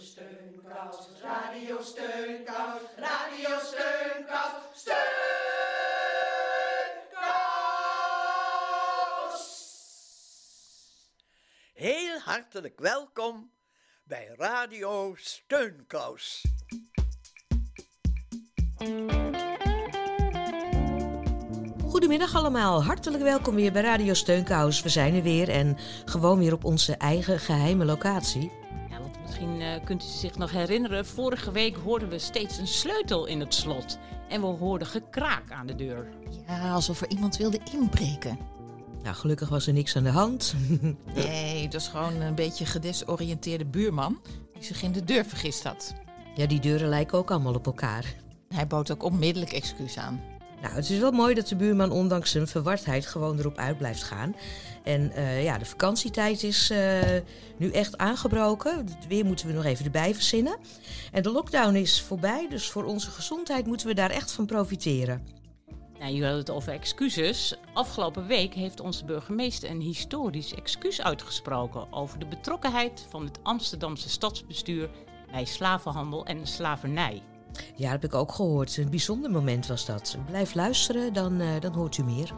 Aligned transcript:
Steunkous, 0.00 1.08
Radio 1.22 1.82
Steunkous, 1.82 2.82
Radio 2.96 3.58
Steunkous, 3.58 4.52
Steunkous. 4.74 5.00
Heel 11.74 12.18
hartelijk 12.18 12.80
welkom 12.80 13.50
bij 14.04 14.34
Radio 14.36 15.14
Steunkous. 15.16 16.44
Goedemiddag 21.88 22.34
allemaal, 22.34 22.84
hartelijk 22.84 23.22
welkom 23.22 23.54
weer 23.54 23.72
bij 23.72 23.82
Radio 23.82 24.14
Steunkous. 24.14 24.82
We 24.82 24.88
zijn 24.88 25.14
er 25.14 25.22
weer 25.22 25.48
en 25.48 25.76
gewoon 26.04 26.38
weer 26.38 26.52
op 26.52 26.64
onze 26.64 26.96
eigen 26.96 27.38
geheime 27.38 27.84
locatie. 27.84 28.59
Misschien 29.40 29.68
eh, 29.68 29.84
kunt 29.84 30.02
u 30.02 30.06
zich 30.06 30.36
nog 30.36 30.50
herinneren, 30.50 31.06
vorige 31.06 31.52
week 31.52 31.76
hoorden 31.76 32.08
we 32.08 32.18
steeds 32.18 32.58
een 32.58 32.66
sleutel 32.66 33.26
in 33.26 33.40
het 33.40 33.54
slot. 33.54 33.98
En 34.28 34.40
we 34.40 34.46
hoorden 34.46 34.86
gekraak 34.86 35.50
aan 35.50 35.66
de 35.66 35.74
deur. 35.74 36.08
Ja, 36.46 36.72
alsof 36.72 37.00
er 37.00 37.10
iemand 37.10 37.36
wilde 37.36 37.60
inbreken. 37.72 38.38
Nou, 39.02 39.14
gelukkig 39.14 39.48
was 39.48 39.66
er 39.66 39.72
niks 39.72 39.96
aan 39.96 40.02
de 40.02 40.10
hand. 40.10 40.54
Nee, 41.14 41.62
het 41.62 41.72
was 41.72 41.88
gewoon 41.88 42.20
een 42.20 42.34
beetje 42.34 42.66
gedesoriënteerde 42.66 43.66
buurman 43.66 44.20
die 44.52 44.64
zich 44.64 44.82
in 44.82 44.92
de 44.92 45.04
deur 45.04 45.24
vergist 45.24 45.64
had. 45.64 45.94
ja, 46.34 46.46
die 46.46 46.60
deuren 46.60 46.88
lijken 46.88 47.18
ook 47.18 47.30
allemaal 47.30 47.54
op 47.54 47.66
elkaar. 47.66 48.14
Hij 48.48 48.66
bood 48.66 48.90
ook 48.90 49.02
onmiddellijk 49.02 49.52
excuus 49.52 49.98
aan. 49.98 50.20
Nou, 50.62 50.74
het 50.74 50.90
is 50.90 50.98
wel 50.98 51.10
mooi 51.10 51.34
dat 51.34 51.48
de 51.48 51.56
buurman 51.56 51.90
ondanks 51.90 52.30
zijn 52.30 52.46
verwardheid 52.46 53.06
gewoon 53.06 53.38
erop 53.38 53.56
uit 53.56 53.78
blijft 53.78 54.02
gaan. 54.02 54.36
En 54.82 55.12
eh, 55.12 55.44
ja, 55.44 55.58
de 55.58 55.64
vakantietijd 55.64 56.42
is 56.42 56.70
eh, 56.70 57.00
nu 57.56 57.70
echt 57.70 57.98
aangebroken. 57.98 58.76
Het 58.76 59.06
weer 59.08 59.24
moeten 59.24 59.46
we 59.46 59.52
nog 59.52 59.64
even 59.64 59.84
erbij 59.84 60.14
verzinnen. 60.14 60.56
En 61.12 61.22
de 61.22 61.30
lockdown 61.30 61.74
is 61.74 62.02
voorbij, 62.02 62.46
dus 62.48 62.70
voor 62.70 62.84
onze 62.84 63.10
gezondheid 63.10 63.66
moeten 63.66 63.86
we 63.86 63.94
daar 63.94 64.10
echt 64.10 64.32
van 64.32 64.46
profiteren. 64.46 65.26
Nou, 65.98 66.12
jullie 66.12 66.26
hadden 66.26 66.40
het 66.40 66.50
over 66.50 66.72
excuses. 66.72 67.56
Afgelopen 67.72 68.26
week 68.26 68.54
heeft 68.54 68.80
onze 68.80 69.04
burgemeester 69.04 69.70
een 69.70 69.80
historisch 69.80 70.54
excuus 70.54 71.02
uitgesproken 71.02 71.92
over 71.92 72.18
de 72.18 72.26
betrokkenheid 72.26 73.06
van 73.08 73.24
het 73.24 73.38
Amsterdamse 73.42 74.08
stadsbestuur 74.08 74.90
bij 75.30 75.44
slavenhandel 75.44 76.26
en 76.26 76.46
slavernij. 76.46 77.22
Ja, 77.74 77.90
dat 77.90 78.02
heb 78.02 78.04
ik 78.04 78.14
ook 78.14 78.32
gehoord. 78.32 78.76
Een 78.76 78.90
bijzonder 78.90 79.30
moment 79.30 79.66
was 79.66 79.86
dat. 79.86 80.16
Blijf 80.26 80.54
luisteren, 80.54 81.12
dan, 81.12 81.40
eh, 81.40 81.60
dan 81.60 81.72
hoort 81.72 81.98
u 81.98 82.02
meer. 82.02 82.32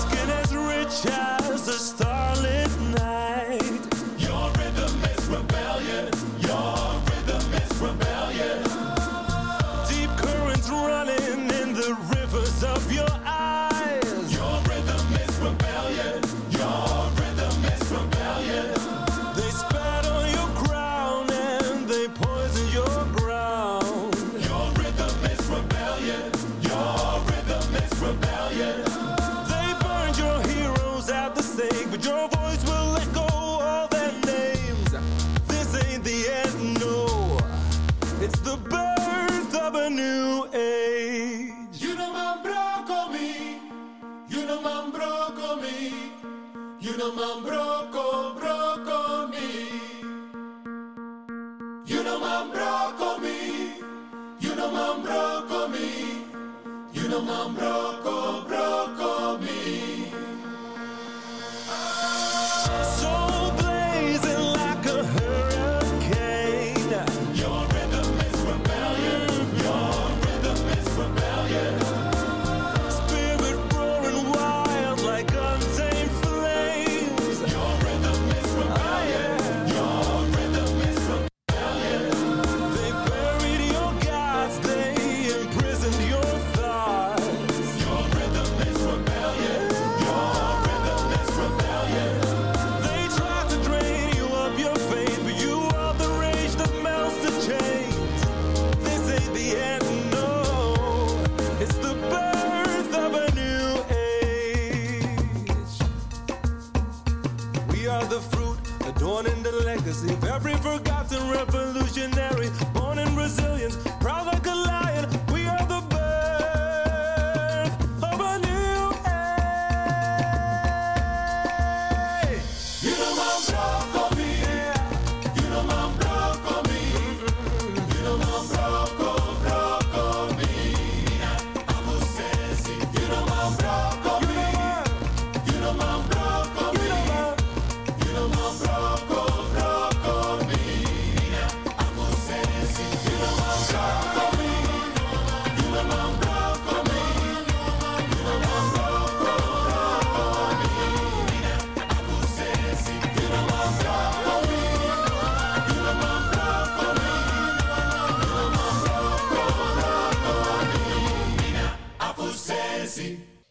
Skin 0.00 0.30
as 0.42 0.50
rich 0.50 1.06
as 1.50 1.68
a 1.68 1.78
starlit 1.78 2.80
night. 2.90 3.86
Your 4.16 4.50
rhythm 4.52 5.04
is 5.04 5.26
rebellion. 5.26 6.08
Your 6.38 6.78
rhythm 7.04 7.52
is 7.52 7.78
rebellion. 7.80 8.13
Number. 57.24 57.64
rok. 57.64 58.03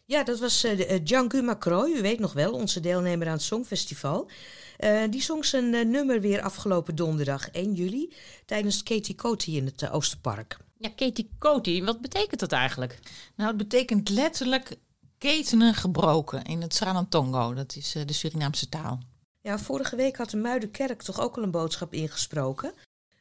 Ja, 0.06 0.24
dat 0.24 0.38
was 0.38 0.64
eh, 0.64 0.94
eh, 0.94 1.04
Django 1.04 1.42
Macroy, 1.42 1.90
u 1.90 2.02
weet 2.02 2.18
nog 2.18 2.32
wel, 2.32 2.52
onze 2.52 2.80
deelnemer 2.80 3.26
aan 3.26 3.32
het 3.32 3.42
Songfestival. 3.42 4.30
Eh, 4.76 5.02
die 5.10 5.22
zong 5.22 5.44
zijn 5.44 5.90
nummer 5.90 6.20
weer 6.20 6.42
afgelopen 6.42 6.94
donderdag 6.94 7.48
1 7.50 7.74
juli 7.74 8.12
tijdens 8.44 8.82
Katie 8.82 9.14
Coty 9.14 9.50
in 9.50 9.64
het 9.64 9.90
Oosterpark. 9.90 10.56
Ja, 10.78 10.88
Katie 10.96 11.28
Coty, 11.38 11.84
wat 11.84 12.00
betekent 12.00 12.40
dat 12.40 12.52
eigenlijk? 12.52 12.98
Nou, 13.36 13.48
het 13.48 13.58
betekent 13.58 14.08
letterlijk 14.08 14.76
ketenen 15.18 15.74
gebroken 15.74 16.44
in 16.44 16.62
het 16.62 16.74
Sranantongo. 16.74 17.54
Dat 17.54 17.76
is 17.76 17.94
eh, 17.94 18.02
de 18.06 18.12
Surinaamse 18.12 18.68
taal. 18.68 18.98
Ja, 19.40 19.58
vorige 19.58 19.96
week 19.96 20.16
had 20.16 20.30
de 20.30 20.36
Muidenkerk 20.36 21.02
toch 21.02 21.20
ook 21.20 21.36
al 21.36 21.42
een 21.42 21.50
boodschap 21.50 21.92
ingesproken. 21.92 22.72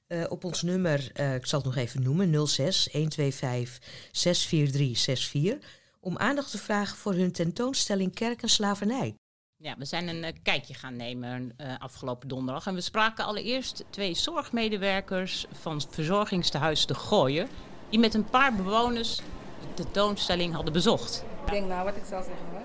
Eh, 0.07 0.23
op 0.29 0.43
ons 0.43 0.61
nummer, 0.61 1.11
eh, 1.13 1.35
ik 1.35 1.45
zal 1.45 1.59
het 1.59 1.67
nog 1.67 1.77
even 1.77 2.03
noemen, 2.03 2.47
06 2.47 2.89
125 2.91 3.79
643 4.11 5.29
64. 5.29 5.82
Om 6.05 6.17
aandacht 6.17 6.51
te 6.51 6.57
vragen 6.57 6.97
voor 6.97 7.13
hun 7.13 7.31
tentoonstelling 7.31 8.13
Kerk 8.13 8.41
en 8.41 8.49
Slavernij. 8.49 9.15
Ja, 9.55 9.75
we 9.77 9.85
zijn 9.85 10.07
een 10.07 10.23
eh, 10.23 10.33
kijkje 10.43 10.73
gaan 10.73 10.95
nemen 10.95 11.53
eh, 11.57 11.79
afgelopen 11.79 12.27
donderdag. 12.27 12.67
En 12.67 12.73
we 12.73 12.81
spraken 12.81 13.25
allereerst 13.25 13.83
twee 13.89 14.13
zorgmedewerkers 14.13 15.45
van 15.51 15.75
het 15.75 15.87
verzorgingstehuis 15.89 16.85
De 16.85 16.95
Gooien. 16.95 17.47
Die 17.89 17.99
met 17.99 18.13
een 18.13 18.25
paar 18.25 18.55
bewoners 18.55 19.15
de 19.15 19.83
tentoonstelling 19.83 20.53
hadden 20.53 20.73
bezocht. 20.73 21.23
Denk 21.45 21.67
nou 21.67 21.83
wat 21.83 21.95
ik 21.95 22.03
zal 22.09 22.23
zeggen 22.23 22.45
hoor. 22.51 22.63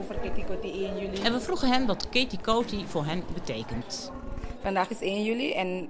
over 0.00 0.14
Ketikoti 0.14 0.84
1 0.84 0.98
juli. 0.98 1.22
En 1.22 1.32
we 1.32 1.40
vroegen 1.40 1.68
hen 1.68 1.86
wat 1.86 2.08
Ketikoti 2.08 2.86
voor 2.86 3.04
hen 3.04 3.24
betekent. 3.34 4.10
Vandaag 4.62 4.90
is 4.90 5.00
1 5.00 5.24
juli 5.24 5.52
en 5.52 5.88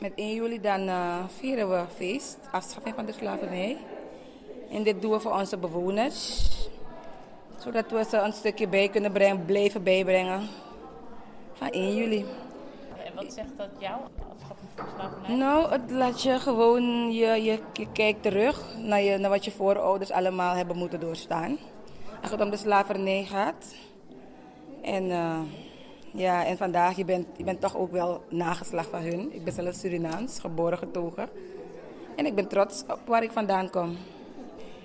met 0.00 0.12
1 0.14 0.34
juli 0.34 0.60
dan 0.60 0.88
eh, 0.88 1.24
vieren 1.38 1.68
we 1.68 1.84
feest, 1.96 2.38
afschaffing 2.50 2.94
van 2.94 3.06
de 3.06 3.12
slavernij. 3.12 3.91
En 4.72 4.82
dit 4.82 5.02
doen 5.02 5.10
we 5.10 5.20
voor 5.20 5.32
onze 5.32 5.56
bewoners, 5.56 6.48
zodat 7.58 7.90
we 7.90 8.04
ze 8.04 8.16
een 8.16 8.32
stukje 8.32 8.68
bij 8.68 8.88
kunnen 8.88 9.12
brengen, 9.12 9.44
blijven 9.44 9.82
bijbrengen 9.82 10.48
van 11.52 11.68
1 11.70 11.94
juli. 11.94 12.24
En 13.04 13.14
wat 13.14 13.32
zegt 13.32 13.56
dat 13.56 13.68
jou? 13.78 14.00
Nou, 15.28 15.70
het 15.70 15.90
laat 15.90 16.22
je 16.22 16.38
gewoon, 16.38 17.12
je, 17.12 17.42
je, 17.42 17.58
je 17.72 17.86
kijkt 17.92 18.22
terug 18.22 18.76
naar, 18.78 19.02
je, 19.02 19.18
naar 19.18 19.30
wat 19.30 19.44
je 19.44 19.50
voorouders 19.50 20.10
allemaal 20.10 20.54
hebben 20.54 20.76
moeten 20.76 21.00
doorstaan. 21.00 21.58
Als 22.22 22.30
het 22.30 22.40
om 22.40 22.50
de 22.50 22.56
slavernij 22.56 23.24
gaat. 23.24 23.74
En, 24.82 25.10
eh, 25.10 25.40
ja, 26.10 26.44
en 26.44 26.56
vandaag, 26.56 26.96
je 26.96 27.04
bent, 27.04 27.26
je 27.36 27.44
bent 27.44 27.60
toch 27.60 27.76
ook 27.76 27.90
wel 27.90 28.22
nageslag 28.28 28.88
van 28.90 29.00
hun. 29.00 29.34
Ik 29.34 29.44
ben 29.44 29.52
zelf 29.52 29.74
Surinaams, 29.74 30.38
geboren 30.38 30.78
getogen. 30.78 31.28
En 32.16 32.26
ik 32.26 32.34
ben 32.34 32.48
trots 32.48 32.82
op 32.82 33.00
waar 33.06 33.22
ik 33.22 33.32
vandaan 33.32 33.70
kom. 33.70 33.96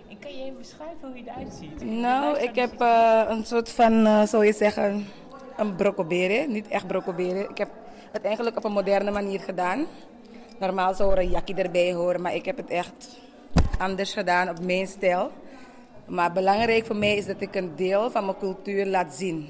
En 0.10 0.20
kan 0.20 0.38
je 0.38 0.44
even 0.44 0.58
beschrijven 0.58 1.08
hoe 1.08 1.16
je 1.16 1.24
eruit 1.24 1.54
ziet? 1.60 1.84
Nou, 1.86 2.38
ik 2.38 2.56
heb 2.56 2.82
eh, 2.82 3.24
een 3.28 3.46
soort 3.46 3.70
van, 3.72 4.06
eh, 4.06 4.24
zou 4.24 4.46
je 4.46 4.54
zeggen, 4.54 5.08
een 5.58 5.76
brocobere. 5.76 6.48
Niet 6.48 6.68
echt 6.68 6.88
brocobere. 6.88 7.48
Ik 7.50 7.58
heb 7.58 7.70
het 8.12 8.24
eigenlijk 8.24 8.58
op 8.58 8.64
een 8.64 8.72
moderne 8.72 9.12
manier 9.12 9.40
gedaan. 9.40 9.86
Normaal 10.60 10.94
zou 10.94 11.12
er 11.12 11.18
een 11.18 11.30
jakkie 11.30 11.56
erbij 11.56 11.94
horen, 11.94 12.22
maar 12.22 12.36
ik 12.36 12.46
heb 12.46 12.58
het 12.58 12.70
echt 12.70 13.20
anders 13.78 14.14
gedaan 14.14 14.50
op 14.50 14.60
mijn 14.60 14.88
stijl. 14.88 15.32
Maar 16.06 16.32
belangrijk 16.32 16.86
voor 16.86 16.96
mij 16.96 17.16
is 17.16 17.26
dat 17.26 17.42
ik 17.42 17.56
een 17.56 17.76
deel 17.76 18.12
van 18.12 18.26
mijn 18.26 18.38
cultuur 18.38 18.86
laat 18.86 19.14
zien. 19.14 19.50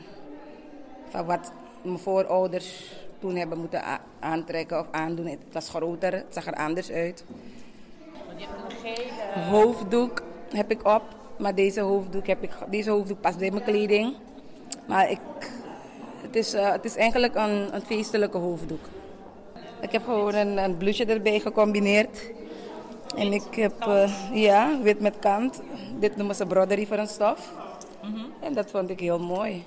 Van 1.10 1.26
wat 1.26 1.52
mijn 1.82 2.00
voorouders 2.00 2.96
toen 3.20 3.36
hebben 3.36 3.58
moeten 3.58 3.82
aantrekken 4.20 4.80
of 4.80 4.88
aandoen. 4.92 5.26
Het 5.26 5.40
was 5.52 5.70
groter, 5.70 6.14
het 6.14 6.26
zag 6.30 6.46
er 6.46 6.54
anders 6.54 6.92
uit. 6.92 7.24
Je 8.38 8.46
hebt 8.46 8.72
een 8.72 8.96
gele... 8.96 9.46
Hoofddoek 9.50 10.22
heb 10.52 10.72
ik 10.72 10.88
op, 10.88 11.04
maar 11.38 11.56
deze 11.56 11.82
hoofddoek, 11.82 12.28
heb 12.28 12.44
ik, 12.44 12.52
deze 12.70 12.90
hoofddoek 12.90 13.22
past 13.22 13.38
bij 13.38 13.52
mijn 13.52 13.64
kleding. 13.64 14.16
Maar 14.86 15.12
ik, 15.12 15.20
het, 16.22 16.36
is, 16.36 16.54
eh, 16.54 16.72
het 16.72 16.86
is 16.86 16.96
eigenlijk 16.96 17.36
een, 17.36 17.76
een 17.76 17.82
feestelijke 17.82 18.38
hoofddoek. 18.38 18.86
Ik 19.82 19.92
heb 19.92 20.04
gewoon 20.04 20.34
een, 20.34 20.58
een 20.58 20.78
blouseje 20.78 21.14
erbij 21.14 21.40
gecombineerd. 21.40 22.32
En 23.16 23.34
ik 23.34 23.56
heb, 23.56 23.80
eh, 23.80 24.12
ja, 24.34 24.82
wit 24.82 25.00
met 25.00 25.20
kant. 25.20 25.62
Dit 26.00 26.16
noemen 26.16 26.36
ze 26.36 26.46
broderie 26.46 26.88
voor 26.88 26.98
een 26.98 27.08
stof. 27.08 27.54
En 28.40 28.54
dat 28.54 28.72
vond 28.72 28.90
ik 28.90 29.00
heel 29.00 29.20
mooi. 29.20 29.66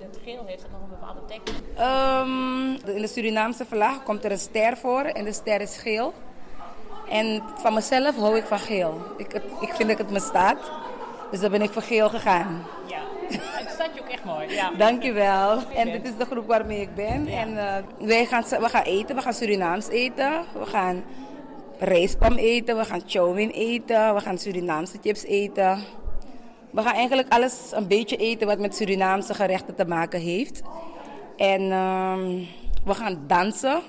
Dat 0.00 0.18
geel 0.24 0.44
heeft 0.46 0.62
dat 0.62 0.70
nog 0.70 0.80
een 0.80 0.88
bepaalde 0.88 1.20
betekenis. 1.20 1.60
Ehm, 1.76 2.96
in 2.96 3.02
de 3.02 3.06
Surinaamse 3.06 3.64
vlag 3.64 4.02
komt 4.02 4.24
er 4.24 4.30
een 4.30 4.38
ster 4.38 4.76
voor 4.76 5.00
en 5.00 5.24
de 5.24 5.32
ster 5.32 5.60
is 5.60 5.76
geel. 5.76 6.12
En 7.08 7.42
van 7.54 7.74
mezelf 7.74 8.16
hou 8.16 8.36
ik 8.36 8.44
van 8.44 8.58
geel. 8.58 9.00
Ik, 9.16 9.32
het- 9.32 9.42
ik 9.60 9.72
vind 9.74 9.88
dat 9.88 9.98
het 9.98 10.10
me 10.10 10.20
staat. 10.20 10.70
Dus 11.30 11.40
dan 11.40 11.50
ben 11.50 11.62
ik 11.62 11.70
voor 11.70 11.82
geel 11.82 12.08
gegaan. 12.08 12.64
Ja, 12.86 12.98
het 13.38 13.70
staat 13.70 13.88
je 13.94 14.00
ook 14.00 14.08
echt 14.08 14.24
mooi. 14.24 14.48
Ja. 14.54 14.70
Dankjewel. 14.78 15.58
En 15.74 15.90
dit 15.92 16.04
is 16.04 16.16
de 16.18 16.24
groep 16.24 16.46
waarmee 16.46 16.80
ik 16.80 16.94
ben. 16.94 17.26
En 17.26 17.58
eh, 17.58 17.82
wij 17.98 18.26
gaan, 18.26 18.42
we 18.60 18.68
gaan 18.68 18.82
eten, 18.82 19.16
we 19.16 19.22
gaan 19.22 19.34
Surinaams 19.34 19.88
eten. 19.88 20.44
We 20.58 20.66
gaan 20.66 21.04
rijstpam 21.78 22.36
eten, 22.36 22.76
we 22.76 22.84
gaan 22.84 23.02
chow 23.06 23.34
mein 23.34 23.50
eten, 23.50 24.14
we 24.14 24.20
gaan 24.20 24.38
Surinaamse 24.38 24.96
chips 25.02 25.24
eten. 25.24 25.78
We 26.70 26.82
gaan 26.82 26.94
eigenlijk 26.94 27.32
alles 27.32 27.70
een 27.72 27.86
beetje 27.86 28.16
eten 28.16 28.46
wat 28.46 28.58
met 28.58 28.76
Surinaamse 28.76 29.34
gerechten 29.34 29.74
te 29.74 29.84
maken 29.86 30.20
heeft. 30.20 30.62
En 31.36 31.70
ehm, 31.72 32.38
we 32.84 32.94
gaan 32.94 33.18
dansen 33.26 33.80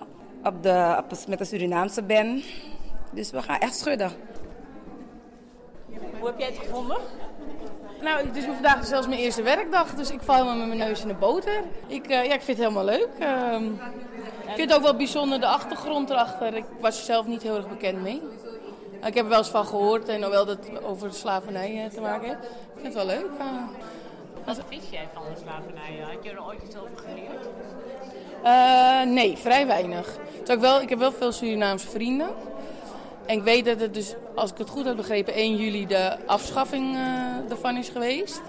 op 0.44 0.64
de, 0.64 0.96
op 1.00 1.10
de- 1.10 1.24
met 1.28 1.38
de 1.40 1.46
Surinaamse 1.46 2.02
band. 2.04 2.44
Dus 3.16 3.32
we 3.32 3.42
gaan 3.42 3.60
echt 3.60 3.76
schudden. 3.78 4.12
Hoe 6.20 6.28
heb 6.28 6.40
jij 6.40 6.48
het 6.48 6.58
gevonden? 6.58 6.98
Nou, 8.02 8.28
het 8.28 8.36
is 8.36 8.44
vandaag 8.44 8.86
zelfs 8.86 9.08
mijn 9.08 9.20
eerste 9.20 9.42
werkdag, 9.42 9.94
dus 9.96 10.12
ik 10.12 10.20
val 10.22 10.36
helemaal 10.36 10.56
met 10.56 10.68
mijn 10.68 10.80
neus 10.80 11.02
in 11.02 11.08
de 11.08 11.14
boter. 11.14 11.64
Ik, 11.88 12.08
eh, 12.08 12.26
ja, 12.26 12.34
ik 12.34 12.42
vind 12.42 12.58
het 12.58 12.68
helemaal 12.68 12.86
leuk. 12.86 13.08
Ehm, 13.20 13.64
ik 14.48 14.54
vind 14.56 14.70
het 14.70 14.74
ook 14.74 14.84
wel 14.84 14.96
bijzonder 14.96 15.40
de 15.40 15.48
achtergrond 15.48 16.10
erachter. 16.10 16.56
Ik 16.56 16.66
was 16.80 16.98
er 16.98 17.04
zelf 17.04 17.26
niet 17.26 17.42
heel 17.42 17.56
erg 17.56 17.68
bekend 17.68 18.02
mee. 18.02 18.22
Ik 19.06 19.14
heb 19.14 19.24
er 19.24 19.30
wel 19.30 19.38
eens 19.38 19.50
van 19.50 19.66
gehoord 19.66 20.10
en 20.10 20.30
wel 20.30 20.46
dat 20.46 20.84
over 20.84 21.10
de 21.10 21.16
slavernij 21.16 21.84
eh, 21.84 21.92
te 21.92 22.02
maken 22.02 22.28
heeft. 22.28 22.44
Ik 22.44 22.82
vind 22.82 22.86
het 22.86 22.94
wel 22.94 23.06
leuk. 23.06 23.26
eh. 23.40 23.46
Wat 24.46 24.62
wist 24.70 24.92
jij 24.92 25.08
van 25.14 25.24
de 25.34 25.42
slavernij? 25.42 26.06
Had 26.14 26.24
je 26.24 26.30
er 26.30 26.46
ooit 26.46 26.64
iets 26.64 26.76
over 26.76 26.98
geleerd? 26.98 27.48
Eh, 28.44 29.02
nee, 29.14 29.38
vrij 29.38 29.68
weinig. 29.68 30.18
Dus 30.44 30.56
ook 30.56 30.62
wel, 30.62 30.82
ik 30.82 30.90
heb 30.90 31.00
wel 31.00 31.12
veel 31.12 31.32
Surinaamse 31.32 31.88
vrienden. 31.88 32.30
En 33.26 33.38
ik 33.38 33.44
weet 33.44 33.66
dat 33.66 33.80
het 33.80 33.94
dus, 33.94 34.16
als 34.36 34.52
ik 34.52 34.58
het 34.58 34.70
goed 34.70 34.86
heb 34.86 34.96
begrepen, 34.96 35.34
1 35.34 35.56
juli 35.56 35.88
de 35.88 36.18
afschaffing 36.26 36.96
eh, 36.96 37.52
ervan 37.52 37.78
is 37.78 37.90
geweest. 37.90 38.42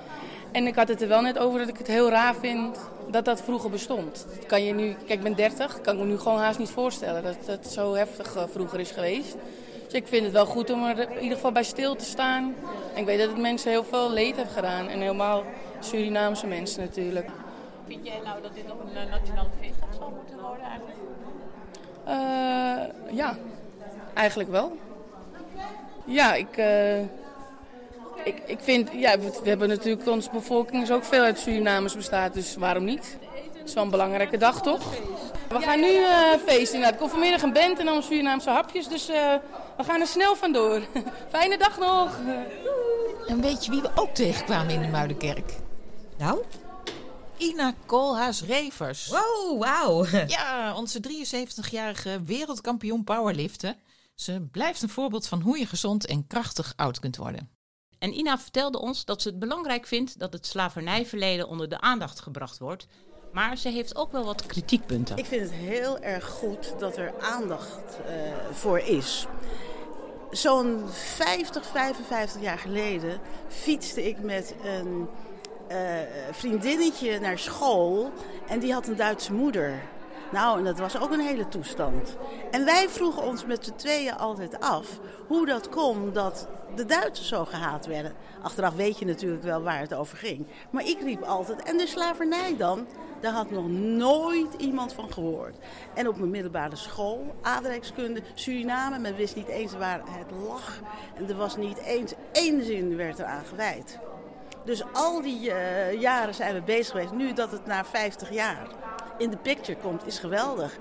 En 0.53 0.67
ik 0.67 0.75
had 0.75 0.89
het 0.89 1.03
er 1.03 1.09
wel 1.09 1.21
net 1.21 1.39
over 1.39 1.59
dat 1.59 1.69
ik 1.69 1.79
het 1.79 1.87
heel 1.87 2.09
raar 2.09 2.35
vind 2.35 2.79
dat 3.11 3.25
dat 3.25 3.43
vroeger 3.43 3.71
bestond. 3.71 4.27
Dat 4.37 4.47
kan 4.47 4.65
je 4.65 4.75
nu, 4.75 4.93
kijk, 4.93 5.19
ik 5.19 5.23
ben 5.23 5.35
30, 5.35 5.81
kan 5.81 5.95
ik 5.95 6.01
me 6.01 6.07
nu 6.07 6.19
gewoon 6.19 6.39
haast 6.39 6.59
niet 6.59 6.71
voorstellen 6.71 7.23
dat 7.23 7.37
het 7.47 7.67
zo 7.67 7.95
heftig 7.95 8.37
eh, 8.37 8.43
vroeger 8.51 8.81
is 8.81 8.91
geweest. 8.91 9.37
Dus 9.85 9.95
ik 9.95 10.07
vind 10.07 10.25
het 10.25 10.33
wel 10.33 10.47
goed 10.47 10.71
om 10.71 10.85
er 10.85 11.11
in 11.11 11.23
ieder 11.23 11.37
geval 11.37 11.53
bij 11.53 11.63
stil 11.63 11.95
te 11.97 12.05
staan. 12.05 12.55
En 12.95 13.01
ik 13.01 13.07
weet 13.07 13.19
dat 13.19 13.29
het 13.29 13.39
mensen 13.39 13.71
heel 13.71 13.85
veel 13.85 14.13
leed 14.13 14.37
heeft 14.37 14.53
gedaan. 14.53 14.89
En 14.89 15.01
helemaal 15.01 15.43
Surinaamse 15.81 16.47
mensen 16.47 16.81
natuurlijk. 16.81 17.29
Vind 17.87 18.07
jij 18.07 18.21
nou 18.25 18.43
dat 18.43 18.55
dit 18.55 18.67
nog 18.67 18.77
een 18.79 18.97
eh, 18.97 19.11
nationale 19.11 19.49
feestdag 19.61 19.89
zou 19.99 20.13
moeten 20.15 20.39
worden 20.41 20.67
eigenlijk? 20.67 20.99
Eh, 22.05 23.17
ja, 23.17 23.37
eigenlijk 24.17 24.51
wel. 24.51 24.77
Ja, 26.05 26.35
ik, 26.35 26.57
eh, 26.57 27.01
ik, 28.25 28.43
ik 28.47 28.59
vind, 28.61 28.91
ja, 28.93 29.19
we, 29.19 29.41
we 29.43 29.49
hebben 29.49 29.69
natuurlijk, 29.69 30.09
onze 30.09 30.31
bevolking 30.33 30.83
is 30.83 30.91
ook 30.91 31.05
veel 31.05 31.23
uit 31.23 31.39
Surinamers 31.39 31.97
bestaat, 31.97 32.35
dus 32.35 32.57
waarom 32.57 32.85
niet? 32.85 33.19
Het 33.59 33.69
is 33.69 33.75
wel 33.75 33.85
een 33.85 33.91
belangrijke 33.91 34.37
dag, 34.39 34.63
toch? 34.63 34.83
We 35.49 35.61
gaan 35.61 35.81
nu 35.81 35.95
eh 35.95 36.31
feesten 36.47 36.75
inderdaad. 36.75 36.93
Ik 36.93 36.99
kom 36.99 37.09
vanmiddag 37.09 37.43
een 37.43 37.53
band 37.53 37.79
en 37.79 37.85
dan 37.85 38.03
Surinaamse 38.03 38.51
hapjes, 38.51 38.89
dus 38.89 39.09
eh, 39.09 39.35
we 39.77 39.85
gaan 39.85 40.01
er 40.01 40.07
snel 40.07 40.37
vandoor. 40.37 40.81
Fijne 41.35 41.59
dag 41.59 41.79
nog! 41.79 42.19
En 43.27 43.41
weet 43.41 43.65
je 43.65 43.71
wie 43.71 43.81
we 43.81 43.91
ook 43.95 44.15
tegenkwamen 44.15 44.75
in 44.75 44.81
de 44.83 44.89
Muidenkerk? 44.89 45.53
Nou, 46.19 46.43
Ina 47.37 47.75
Koolhaas-Revers. 47.87 49.09
wow, 49.09 49.63
wauw. 49.63 50.07
Ja, 50.27 50.75
onze 50.77 51.01
73-jarige 51.01 52.21
wereldkampioen 52.25 53.05
powerliften. 53.05 53.77
Ze 54.17 54.49
blijft 54.51 54.83
een 54.83 54.89
voorbeeld 54.89 55.27
van 55.27 55.41
hoe 55.41 55.59
je 55.59 55.67
gezond 55.67 56.07
en 56.07 56.27
krachtig 56.27 56.73
oud 56.77 56.99
kunt 56.99 57.17
worden. 57.17 57.51
En 57.99 58.13
Ina 58.13 58.39
vertelde 58.39 58.81
ons 58.81 59.05
dat 59.05 59.23
ze 59.23 59.29
het 59.29 59.39
belangrijk 59.39 59.87
vindt 59.87 60.19
dat 60.19 60.33
het 60.33 60.47
slavernijverleden 60.47 61.49
onder 61.49 61.69
de 61.69 61.81
aandacht 61.81 62.21
gebracht 62.21 62.59
wordt. 62.59 62.87
Maar 63.33 63.57
ze 63.57 63.69
heeft 63.69 63.97
ook 63.97 64.13
wel 64.13 64.25
wat 64.25 64.47
kritiekpunten. 64.47 65.17
Ik 65.17 65.27
vind 65.27 65.43
het 65.43 65.53
heel 65.53 65.99
erg 65.99 66.25
goed 66.25 66.75
dat 66.79 66.97
er 66.97 67.15
aandacht 67.21 67.99
eh, 68.07 68.15
voor 68.53 68.79
is. 68.79 69.27
Zo'n 70.31 70.85
50, 70.89 71.67
55 71.67 72.43
jaar 72.43 72.59
geleden 72.59 73.21
fietste 73.49 74.09
ik 74.09 74.21
met 74.21 74.55
een 74.65 75.09
eh, 75.69 75.79
vriendinnetje 76.31 77.21
naar 77.21 77.39
school 77.39 78.13
en 78.49 78.59
die 78.59 78.73
had 78.73 78.87
een 78.87 78.97
Duitse 78.97 79.33
moeder. 79.33 79.83
Nou, 80.33 80.59
en 80.59 80.65
dat 80.65 80.79
was 80.79 81.01
ook 81.01 81.11
een 81.11 81.21
hele 81.21 81.49
toestand. 81.49 82.17
En 82.51 82.65
wij 82.65 82.89
vroegen 82.89 83.23
ons 83.23 83.45
met 83.45 83.65
z'n 83.65 83.75
tweeën 83.75 84.17
altijd 84.17 84.61
af 84.61 84.99
hoe 85.27 85.47
dat 85.47 85.69
kon 85.69 86.13
dat 86.13 86.49
de 86.75 86.85
Duitsers 86.85 87.29
zo 87.29 87.45
gehaat 87.45 87.87
werden. 87.87 88.13
Achteraf 88.43 88.75
weet 88.75 88.99
je 88.99 89.05
natuurlijk 89.05 89.43
wel 89.43 89.63
waar 89.63 89.81
het 89.81 89.95
over 89.95 90.19
ging. 90.19 90.47
Maar 90.71 90.85
ik 90.85 91.01
riep 91.01 91.23
altijd, 91.23 91.63
en 91.63 91.77
de 91.77 91.87
slavernij 91.87 92.57
dan? 92.57 92.87
Daar 93.21 93.33
had 93.33 93.51
nog 93.51 93.69
nooit 93.69 94.55
iemand 94.59 94.93
van 94.93 95.13
gehoord. 95.13 95.57
En 95.95 96.09
op 96.09 96.17
mijn 96.17 96.31
middelbare 96.31 96.77
school, 96.77 97.35
aardrijkskunde, 97.43 98.23
Suriname, 98.35 98.99
men 98.99 99.17
wist 99.17 99.37
niet 99.37 99.49
eens 99.49 99.73
waar 99.73 100.03
het 100.05 100.31
lag. 100.47 100.81
En 101.15 101.29
er 101.29 101.37
was 101.37 101.57
niet 101.57 101.79
eens 101.79 102.13
één 102.33 102.65
zin 102.65 102.97
werd 102.97 103.19
eraan 103.19 103.45
gewijd. 103.45 103.99
Dus 104.65 104.83
al 104.93 105.23
die 105.23 105.53
eh, 105.53 106.01
jaren 106.01 106.35
zijn 106.35 106.55
we 106.55 106.63
bezig 106.63 106.91
geweest. 106.91 107.13
Nu 107.13 107.33
dat 107.33 107.51
het 107.51 107.67
na 107.67 107.85
50 107.85 108.33
jaar 108.33 108.67
in 109.19 109.31
de 109.31 109.37
picture 109.37 109.79
komt, 109.79 110.07
is 110.07 110.19
geweldig. 110.19 110.79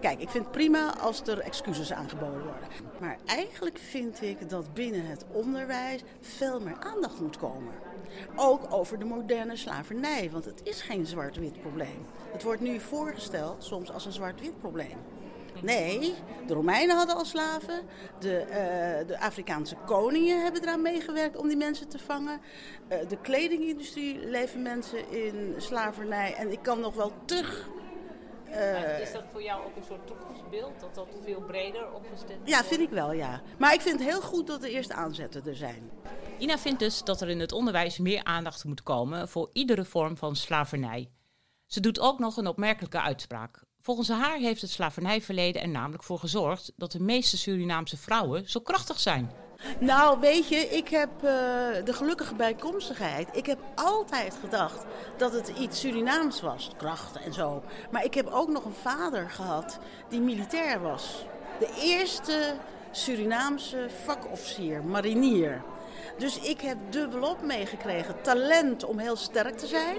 Kijk, 0.00 0.20
ik 0.20 0.28
vind 0.28 0.44
het 0.44 0.52
prima 0.52 0.98
als 0.98 1.22
er 1.22 1.38
excuses 1.38 1.92
aangeboden 1.92 2.42
worden. 2.42 2.68
Maar 3.00 3.18
eigenlijk 3.26 3.78
vind 3.78 4.22
ik 4.22 4.50
dat 4.50 4.74
binnen 4.74 5.06
het 5.06 5.24
onderwijs 5.32 6.02
veel 6.20 6.60
meer 6.60 6.76
aandacht 6.80 7.20
moet 7.20 7.36
komen. 7.36 7.72
Ook 8.36 8.72
over 8.72 8.98
de 8.98 9.04
moderne 9.04 9.56
slavernij, 9.56 10.30
want 10.30 10.44
het 10.44 10.60
is 10.62 10.82
geen 10.82 11.06
zwart-wit 11.06 11.60
probleem. 11.60 12.06
Het 12.32 12.42
wordt 12.42 12.60
nu 12.60 12.80
voorgesteld 12.80 13.64
soms 13.64 13.92
als 13.92 14.04
een 14.04 14.12
zwart-wit 14.12 14.60
probleem. 14.60 14.98
Nee, 15.62 16.14
de 16.46 16.54
Romeinen 16.54 16.96
hadden 16.96 17.16
al 17.16 17.24
slaven. 17.24 17.80
De, 18.18 18.36
eh, 18.38 19.06
de 19.06 19.20
Afrikaanse 19.20 19.76
koningen 19.86 20.42
hebben 20.42 20.62
eraan 20.62 20.82
meegewerkt 20.82 21.36
om 21.36 21.48
die 21.48 21.56
mensen 21.56 21.88
te 21.88 21.98
vangen. 21.98 22.40
Eh, 22.88 23.08
de 23.08 23.16
kledingindustrie 23.20 24.18
leven 24.28 24.62
mensen 24.62 25.10
in 25.10 25.54
slavernij. 25.56 26.34
En 26.34 26.52
ik 26.52 26.62
kan 26.62 26.80
nog 26.80 26.94
wel 26.94 27.12
terug. 27.24 27.68
eh, 28.50 29.00
is 29.00 29.12
dat 29.12 29.24
voor 29.32 29.42
jou 29.42 29.64
ook 29.64 29.76
een 29.76 29.84
soort 29.84 30.06
toekomstbeeld? 30.06 30.80
Dat 30.80 30.94
dat 30.94 31.06
veel 31.24 31.40
breder 31.40 31.92
opgesteld 31.92 32.38
ja, 32.44 32.64
vind 32.64 32.80
ik 32.80 32.90
wel, 32.90 33.12
ja. 33.12 33.40
Maar 33.58 33.74
ik 33.74 33.80
vind 33.80 33.98
het 34.00 34.08
heel 34.08 34.20
goed 34.20 34.46
dat 34.46 34.62
er 34.62 34.68
eerst 34.68 34.92
aanzetten 34.92 35.46
er 35.46 35.56
zijn. 35.56 35.90
Ina 36.38 36.58
vindt 36.58 36.78
dus 36.78 37.04
dat 37.04 37.20
er 37.20 37.28
in 37.28 37.40
het 37.40 37.52
onderwijs 37.52 37.98
meer 37.98 38.24
aandacht 38.24 38.64
moet 38.64 38.82
komen 38.82 39.28
voor 39.28 39.50
iedere 39.52 39.84
vorm 39.84 40.16
van 40.16 40.36
slavernij. 40.36 41.10
Ze 41.66 41.80
doet 41.80 42.00
ook 42.00 42.18
nog 42.18 42.36
een 42.36 42.46
opmerkelijke 42.46 43.00
uitspraak. 43.00 43.66
Volgens 43.88 44.08
haar 44.08 44.38
heeft 44.38 44.60
het 44.60 44.70
slavernijverleden 44.70 45.62
er 45.62 45.68
namelijk 45.68 46.02
voor 46.02 46.18
gezorgd 46.18 46.72
dat 46.76 46.92
de 46.92 47.00
meeste 47.00 47.36
Surinaamse 47.36 47.96
vrouwen 47.96 48.48
zo 48.48 48.60
krachtig 48.60 49.00
zijn. 49.00 49.30
Nou, 49.80 50.20
weet 50.20 50.48
je, 50.48 50.56
ik 50.56 50.88
heb 50.88 51.10
eh, 51.14 51.22
de 51.84 51.92
gelukkige 51.92 52.34
bijkomstigheid. 52.34 53.28
Ik 53.32 53.46
heb 53.46 53.58
altijd 53.74 54.36
gedacht 54.40 54.84
dat 55.16 55.32
het 55.32 55.48
iets 55.48 55.80
Surinaams 55.80 56.40
was, 56.40 56.70
krachten 56.76 57.22
en 57.22 57.32
zo. 57.32 57.62
Maar 57.90 58.04
ik 58.04 58.14
heb 58.14 58.26
ook 58.26 58.48
nog 58.48 58.64
een 58.64 58.74
vader 58.82 59.30
gehad 59.30 59.78
die 60.08 60.20
militair 60.20 60.80
was. 60.80 61.24
De 61.58 61.80
eerste 61.82 62.54
Surinaamse 62.90 63.86
vakofficier, 64.04 64.84
marinier. 64.84 65.62
Dus 66.18 66.38
ik 66.38 66.60
heb 66.60 66.78
dubbelop 66.90 67.42
meegekregen. 67.42 68.22
Talent 68.22 68.84
om 68.84 68.98
heel 68.98 69.16
sterk 69.16 69.58
te 69.58 69.66
zijn. 69.66 69.96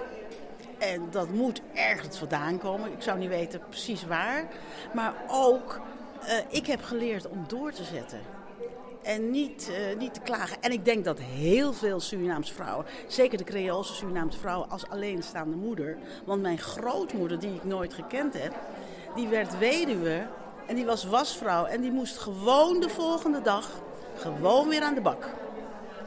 En 0.80 1.08
dat 1.12 1.30
moet 1.30 1.62
ergens 1.74 2.18
vandaan 2.18 2.58
komen. 2.58 2.92
Ik 2.92 3.02
zou 3.02 3.20
niet 3.20 3.30
weten 3.30 3.62
precies 3.70 4.06
waar. 4.06 4.48
Maar 4.94 5.14
ook, 5.28 5.80
eh, 6.22 6.38
ik 6.50 6.66
heb 6.66 6.84
geleerd 6.84 7.30
om 7.30 7.44
door 7.48 7.72
te 7.72 7.84
zetten. 7.84 8.20
En 9.04 9.32
niet, 9.32 9.72
eh, 9.72 9.98
niet 9.98 10.14
te 10.14 10.20
klagen. 10.20 10.58
En 10.62 10.72
ik 10.72 10.86
denk 10.86 11.06
dat 11.06 11.20
heel 11.20 11.74
veel 11.74 12.00
Surinaamse 12.00 12.54
vrouwen, 12.54 12.86
zeker 13.08 13.38
de 13.38 13.44
Creoolse 13.44 13.94
Surinaamse 13.94 14.40
vrouwen 14.40 14.70
als 14.70 14.90
alleenstaande 14.90 15.56
moeder. 15.56 15.98
Want 16.26 16.42
mijn 16.42 16.58
grootmoeder, 16.58 17.40
die 17.40 17.56
ik 17.56 17.64
nooit 17.64 17.94
gekend 17.94 18.42
heb, 18.42 18.54
die 19.16 19.28
werd 19.28 19.58
weduwe 19.58 20.28
en 20.66 20.76
die 20.76 20.86
was 20.86 21.04
wasvrouw. 21.04 21.66
En 21.66 21.82
die 21.82 21.92
moest 21.92 22.18
gewoon 22.18 22.80
de 22.80 22.90
volgende 22.90 23.42
dag 23.42 23.82
gewoon 24.16 24.70
weer 24.70 24.82
aan 24.82 24.94
de 24.94 25.02
bak. 25.02 25.30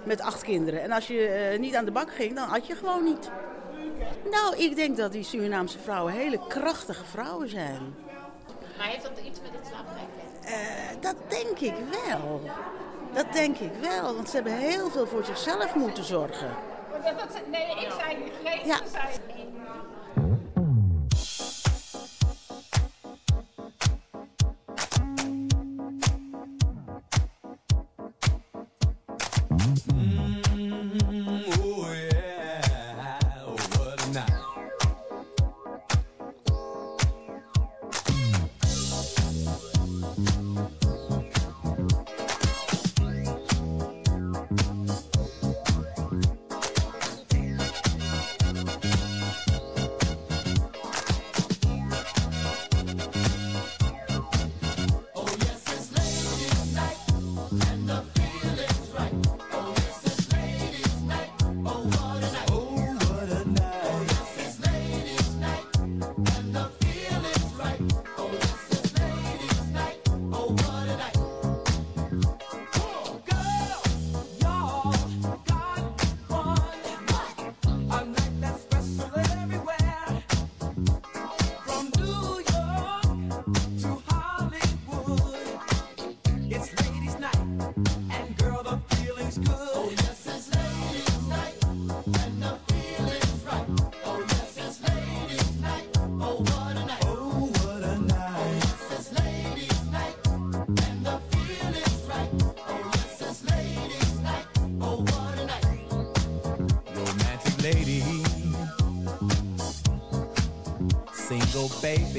Met 0.04 0.20
acht 0.20 0.42
kinderen. 0.42 0.82
En 0.82 0.92
als 0.92 1.06
je 1.06 1.26
eh, 1.26 1.58
niet 1.58 1.74
aan 1.74 1.84
de 1.84 1.90
bak 1.90 2.14
ging, 2.14 2.34
dan 2.34 2.48
had 2.48 2.66
je 2.66 2.74
gewoon 2.74 3.04
niet. 3.04 3.30
Nou, 4.30 4.56
ik 4.56 4.76
denk 4.76 4.96
dat 4.96 5.12
die 5.12 5.22
Surinaamse 5.22 5.78
vrouwen 5.78 6.12
hele 6.12 6.40
krachtige 6.48 7.04
vrouwen 7.04 7.48
zijn. 7.48 7.94
Maar 8.78 8.86
heeft 8.86 9.02
dat 9.02 9.18
iets 9.24 9.40
met 9.40 9.50
het 9.52 9.66
slavernij? 9.66 10.06
Eh, 10.44 11.00
dat 11.00 11.14
denk 11.28 11.58
ik 11.58 11.74
wel. 12.06 12.40
Dat 13.12 13.32
denk 13.32 13.58
ik 13.58 13.72
wel, 13.80 14.14
want 14.14 14.28
ze 14.28 14.34
hebben 14.34 14.56
heel 14.56 14.90
veel 14.90 15.06
voor 15.06 15.24
zichzelf 15.24 15.74
moeten 15.74 16.04
zorgen. 16.04 16.50
nee, 17.50 17.84
ik 17.84 17.92
zei 18.00 18.16
niet. 18.24 18.32
Ja. 18.64 18.76
Oh 18.76 19.91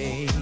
baby, 0.04 0.33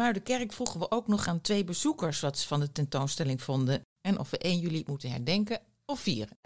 Muidenkerk 0.00 0.52
vroegen 0.52 0.80
we 0.80 0.90
ook 0.90 1.06
nog 1.06 1.28
aan 1.28 1.40
twee 1.40 1.64
bezoekers 1.64 2.20
wat 2.20 2.38
ze 2.38 2.46
van 2.46 2.60
de 2.60 2.72
tentoonstelling 2.72 3.42
vonden. 3.42 3.80
En 4.00 4.18
of 4.18 4.30
we 4.30 4.38
1 4.38 4.58
juli 4.58 4.82
moeten 4.86 5.10
herdenken 5.10 5.58
of 5.86 6.00
vieren. 6.00 6.38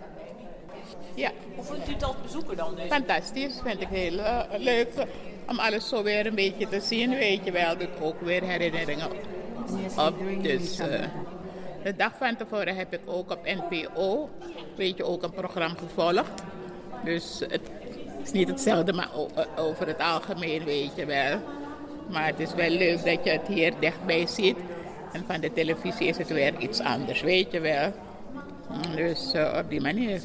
Ja, 1.15 1.33
Hoe 1.55 1.65
vindt 1.65 1.89
u 1.89 1.93
het 1.93 2.03
als 2.03 2.17
bezoeker 2.23 2.57
dan? 2.57 2.75
Dus? 2.75 2.87
fantastisch. 2.87 3.61
Vind 3.63 3.81
ik 3.81 3.89
heel 3.89 4.19
eh, 4.19 4.59
leuk 4.59 4.89
om 5.49 5.59
alles 5.59 5.89
zo 5.89 6.03
weer 6.03 6.27
een 6.27 6.35
beetje 6.35 6.69
te 6.69 6.81
zien, 6.81 7.11
weet 7.11 7.45
je 7.45 7.53
wel. 7.53 7.79
Dat 7.79 7.89
ook 8.01 8.21
weer 8.21 8.43
herinneringen 8.43 9.11
op. 9.11 10.15
Dus 10.43 10.79
eh, 10.79 11.09
de 11.83 11.97
dag 11.97 12.13
van 12.17 12.37
tevoren 12.37 12.77
heb 12.77 12.93
ik 12.93 13.01
ook 13.05 13.31
op 13.31 13.45
NPO, 13.45 14.31
weet 14.77 14.97
je, 14.97 15.05
ook 15.05 15.23
een 15.23 15.33
programma 15.33 15.79
gevolgd. 15.79 16.43
Dus 17.05 17.39
het 17.49 17.71
is 18.23 18.33
niet 18.33 18.49
hetzelfde, 18.49 18.93
maar 18.93 19.11
over 19.57 19.87
het 19.87 19.99
algemeen, 19.99 20.65
weet 20.65 20.97
je 20.97 21.05
wel. 21.05 21.64
Maar 22.11 22.27
het 22.27 22.41
is 22.41 22.55
wel 22.55 22.71
leuk 22.71 23.05
dat 23.05 23.25
je 23.25 23.31
het 23.31 23.47
hier 23.47 23.73
dichtbij 23.81 24.27
ziet. 24.27 24.57
En 25.13 25.25
van 25.27 25.41
de 25.41 25.53
televisie 25.53 26.07
is 26.07 26.17
het 26.17 26.29
weer 26.29 26.59
iets 26.59 26.81
anders, 26.81 27.21
weet 27.21 27.53
je 27.53 27.61
wel. 27.61 27.93
Dus 28.97 29.33
eh, 29.33 29.59
op 29.59 29.71
die 29.71 29.81
manier. 29.81 30.21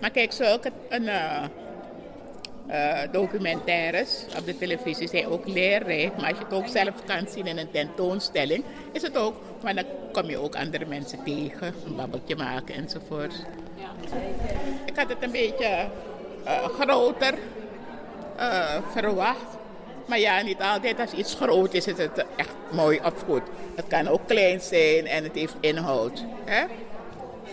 Maar 0.00 0.10
kijk, 0.10 0.32
zulke 0.32 0.72
een, 0.88 1.08
eh, 1.08 1.44
eh, 2.66 3.12
documentaires 3.12 4.24
op 4.38 4.46
de 4.46 4.58
televisie 4.58 5.08
zijn 5.08 5.26
ook 5.26 5.46
leerrijk. 5.46 6.16
Maar 6.16 6.28
als 6.28 6.38
je 6.38 6.44
het 6.44 6.54
ook 6.54 6.68
zelf 6.68 7.04
kan 7.04 7.26
zien 7.28 7.46
in 7.46 7.58
een 7.58 7.70
tentoonstelling, 7.70 8.64
is 8.92 9.02
het 9.02 9.16
ook. 9.16 9.34
Maar 9.62 9.74
dan 9.74 9.84
kom 10.12 10.24
je 10.30 10.38
ook 10.38 10.56
andere 10.56 10.86
mensen 10.86 11.22
tegen, 11.24 11.74
een 11.86 11.96
babbeltje 11.96 12.36
maken 12.36 12.74
enzovoort. 12.74 13.34
Ik 14.84 14.96
had 14.96 15.08
het 15.08 15.22
een 15.22 15.30
beetje 15.30 15.88
groter 16.78 17.34
verwacht. 18.92 19.56
Maar 20.08 20.18
ja, 20.18 20.42
niet 20.42 20.60
altijd 20.60 21.00
als 21.00 21.12
iets 21.12 21.34
groot 21.34 21.74
is, 21.74 21.86
is 21.86 21.98
het 21.98 22.24
echt 22.36 22.54
mooi 22.70 23.00
of 23.04 23.22
goed. 23.26 23.42
Het 23.74 23.86
kan 23.88 24.08
ook 24.08 24.20
klein 24.26 24.60
zijn 24.60 25.06
en 25.06 25.24
het 25.24 25.34
heeft 25.34 25.54
inhoud. 25.60 26.24
Hè? 26.44 26.64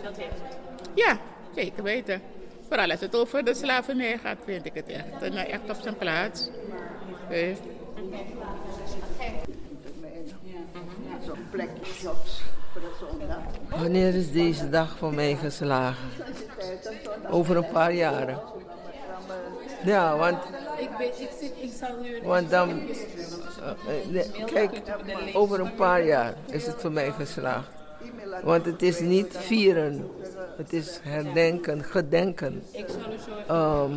Dat 0.04 0.18
heeft 0.18 0.30
het. 0.44 0.58
Ja, 0.94 1.18
zeker 1.56 1.84
weten. 1.84 2.22
Vooral 2.68 2.92
als 2.92 3.00
het 3.00 3.16
over 3.16 3.44
de 3.46 3.54
slavernij 3.54 4.18
gaat, 4.18 4.38
vind 4.46 4.66
ik 4.66 4.74
het 4.74 4.88
echt, 4.88 5.34
eh, 5.34 5.54
echt 5.54 5.70
op 5.70 5.78
zijn 5.82 5.98
plaats. 5.98 6.50
Eh, 7.30 7.56
Zo'n 11.26 11.48
plekje 11.52 11.92
voor 11.94 12.82
de 12.82 12.92
zondag. 13.00 13.38
Wanneer 13.82 14.16
is 14.16 14.32
deze 14.32 14.70
dag 14.70 14.98
voor 14.98 15.14
mij 15.14 15.36
geslagen? 15.36 16.10
Over 17.30 17.58
een 17.58 17.68
paar 17.72 17.94
jaren. 17.94 18.40
Ja, 19.86 20.18
want, 20.18 20.38
Ik, 20.77 20.89
ben, 20.98 21.08
ik, 21.08 21.13
zit, 21.39 21.54
ik 21.62 21.72
zal 21.80 21.96
nu... 22.01 22.22
want 22.24 22.50
dan. 22.50 22.70
eh, 23.88 24.22
eh, 24.22 24.46
kijk, 24.46 24.82
over 25.34 25.60
een 25.60 25.75
paar 25.75 26.06
jaar 26.06 26.34
is 26.50 26.65
het 26.65 26.75
voor 26.82 26.92
mij 26.92 27.12
geslaagd. 27.12 27.70
Want 28.44 28.65
het 28.65 28.82
is 28.82 29.00
niet 29.00 29.38
vieren, 29.38 30.10
het 30.58 30.74
is 30.74 31.00
herdenken, 31.04 31.84
gedenken. 31.84 32.63
Ehm, 33.48 33.92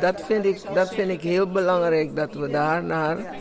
dat, 0.00 0.20
vind 0.24 0.44
ik, 0.44 0.74
dat 0.74 0.94
vind 0.94 1.10
ik 1.10 1.20
heel 1.20 1.50
belangrijk 1.50 2.16
dat 2.16 2.34
we 2.34 2.48
daarnaar 2.48 3.34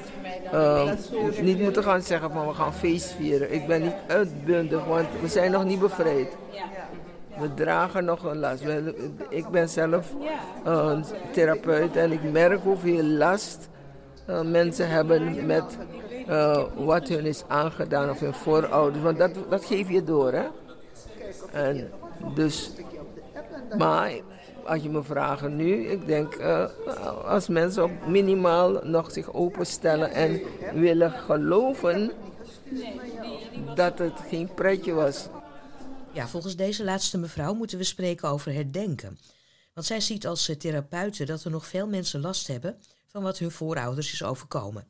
ehm, 0.51 0.95
niet 1.41 1.59
moeten 1.59 1.83
gaan 1.83 2.01
zeggen 2.01 2.31
van 2.31 2.47
we 2.47 2.53
gaan 2.53 2.73
feest 2.73 3.12
vieren. 3.12 3.53
Ik 3.53 3.67
ben 3.67 3.81
niet 3.81 3.95
uitbundig, 4.07 4.85
want 4.85 5.07
we 5.21 5.27
zijn 5.27 5.51
nog 5.51 5.63
niet 5.65 5.79
bevrijd. 5.79 6.27
We 7.39 7.53
dragen 7.53 8.05
nog 8.05 8.23
een 8.23 8.39
last. 8.39 8.63
Ik 9.29 9.47
ben 9.49 9.69
zelf 9.69 10.13
een 10.63 11.05
therapeut 11.31 11.95
en 11.95 12.11
ik 12.11 12.31
merk 12.31 12.59
hoeveel 12.61 13.03
last 13.03 13.69
eh, 14.25 14.41
mensen 14.41 14.89
hebben 14.89 15.45
met 15.45 15.77
eh, 16.27 16.63
wat 16.75 17.07
hun 17.07 17.25
is 17.25 17.43
aangedaan 17.47 18.09
of 18.09 18.19
hun 18.19 18.33
voorouders. 18.33 19.03
Want 19.03 19.17
dat, 19.17 19.31
dat 19.49 19.65
geef 19.65 19.89
je 19.89 20.03
door, 20.03 20.31
hè? 20.31 20.45
En 21.51 21.91
dus, 22.35 22.71
maar 23.77 24.11
als 24.63 24.83
je 24.83 24.89
me 24.89 25.03
vraagt 25.03 25.47
nu, 25.47 25.87
ik 25.87 26.07
denk 26.07 26.33
eh, 26.33 26.65
als 27.25 27.47
mensen 27.47 27.83
op 27.83 27.91
minimaal 28.07 28.79
nog 28.83 29.11
zich 29.11 29.33
openstellen 29.33 30.11
en 30.11 30.41
willen 30.73 31.11
geloven 31.11 32.11
dat 33.75 33.99
het 33.99 34.19
geen 34.29 34.49
pretje 34.55 34.93
was. 34.93 35.29
Ja, 36.13 36.28
volgens 36.28 36.56
deze 36.56 36.84
laatste 36.84 37.17
mevrouw 37.17 37.54
moeten 37.54 37.78
we 37.78 37.84
spreken 37.84 38.30
over 38.30 38.54
herdenken. 38.54 39.19
Want 39.73 39.88
zij 39.88 40.02
ziet 40.02 40.28
als 40.28 40.49
eh, 40.49 40.56
therapeute 40.56 41.26
dat 41.26 41.43
er 41.43 41.52
nog 41.52 41.67
veel 41.67 41.88
mensen 41.88 42.21
last 42.21 42.47
hebben 42.47 42.80
van 43.08 43.23
wat 43.23 43.38
hun 43.38 43.52
voorouders 43.52 44.13
is 44.13 44.23
overkomen. 44.23 44.88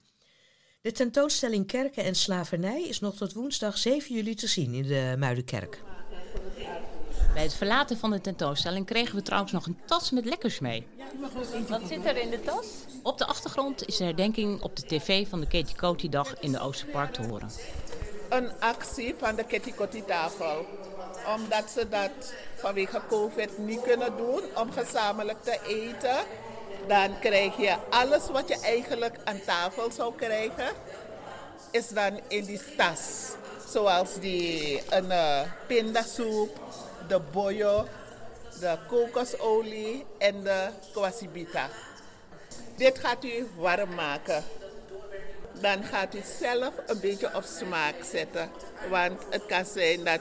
De 0.82 0.92
tentoonstelling 0.92 1.68
Kerken 1.68 2.04
en 2.04 2.16
Slavernij 2.16 2.84
is 2.84 3.00
nog 3.00 3.16
tot 3.16 3.34
woensdag 3.34 3.78
7 3.78 4.16
juli 4.16 4.36
te 4.36 4.48
zien 4.48 4.74
in 4.74 4.88
de 4.88 5.16
Muidenkerk. 5.18 5.82
Bij 7.34 7.44
het 7.44 7.54
verlaten 7.54 7.98
van 7.98 8.12
de 8.12 8.22
tentoonstelling 8.22 8.86
kregen 8.86 9.16
we 9.16 9.22
trouwens 9.22 9.52
nog 9.52 9.66
een 9.66 9.80
tas 9.86 10.12
met 10.12 10.26
lekkers 10.26 10.60
mee. 10.60 10.88
Wat 11.68 11.82
zit 11.88 12.06
er 12.06 12.18
in 12.18 12.30
de 12.30 12.40
tas? 12.40 12.66
Op 13.04 13.18
de 13.18 13.26
achtergrond 13.26 13.88
is 13.88 13.98
de 13.98 14.04
herdenking 14.04 14.62
op 14.62 14.76
de 14.76 14.86
tv 14.86 15.28
van 15.28 15.40
de 15.40 15.48
Katie 15.48 15.76
Coty 15.76 16.10
dag 16.10 16.40
in 16.40 16.52
de 16.52 16.60
Oosterpark 16.60 17.14
te 17.14 17.22
horen. 17.22 17.50
een 18.30 18.52
actie 18.60 19.16
van 19.18 19.36
de 19.36 19.44
Kitty 19.44 20.02
tafel. 20.08 20.66
Omdat 21.28 21.70
ze 21.70 21.90
dat 21.90 22.34
vanwege 22.56 23.02
COVID 23.10 23.58
niet 23.58 23.82
kunnen 23.82 24.18
doen 24.18 24.42
om 24.56 24.72
gezamenlijk 24.72 25.44
te 25.44 25.60
eten. 25.68 26.18
Dan 26.88 27.20
krijg 27.20 27.58
je 27.58 27.76
alles 27.90 28.30
wat 28.30 28.48
je 28.48 28.60
eigenlijk 28.60 29.18
aan 29.24 29.42
tafel 29.46 29.92
zou 29.92 30.14
krijgen, 30.16 30.68
is 31.72 31.88
dan 31.88 32.20
in 32.28 32.46
die 32.46 32.76
tas. 32.78 33.32
Zoals 33.68 34.20
die 34.20 34.82
een 34.90 35.12
eh, 35.12 35.42
pindasoep, 35.68 36.60
de 37.08 37.20
boyo, 37.32 37.88
de 38.60 38.78
kokosolie 38.88 40.06
en 40.18 40.44
de 40.44 40.68
kwasibita. 40.92 41.70
Dit 42.76 43.00
gaat 43.00 43.24
u 43.24 43.48
warm 43.56 43.96
maken 43.96 44.44
dan 45.64 45.84
gaat 45.84 46.16
u 46.16 46.20
zelf 46.40 46.74
een 46.88 47.00
beetje 47.00 47.36
op 47.36 47.44
smaak 47.44 47.96
zetten. 48.12 48.50
Want 48.90 49.22
het 49.30 49.46
kan 49.46 49.66
zijn 49.66 50.04
dat 50.04 50.20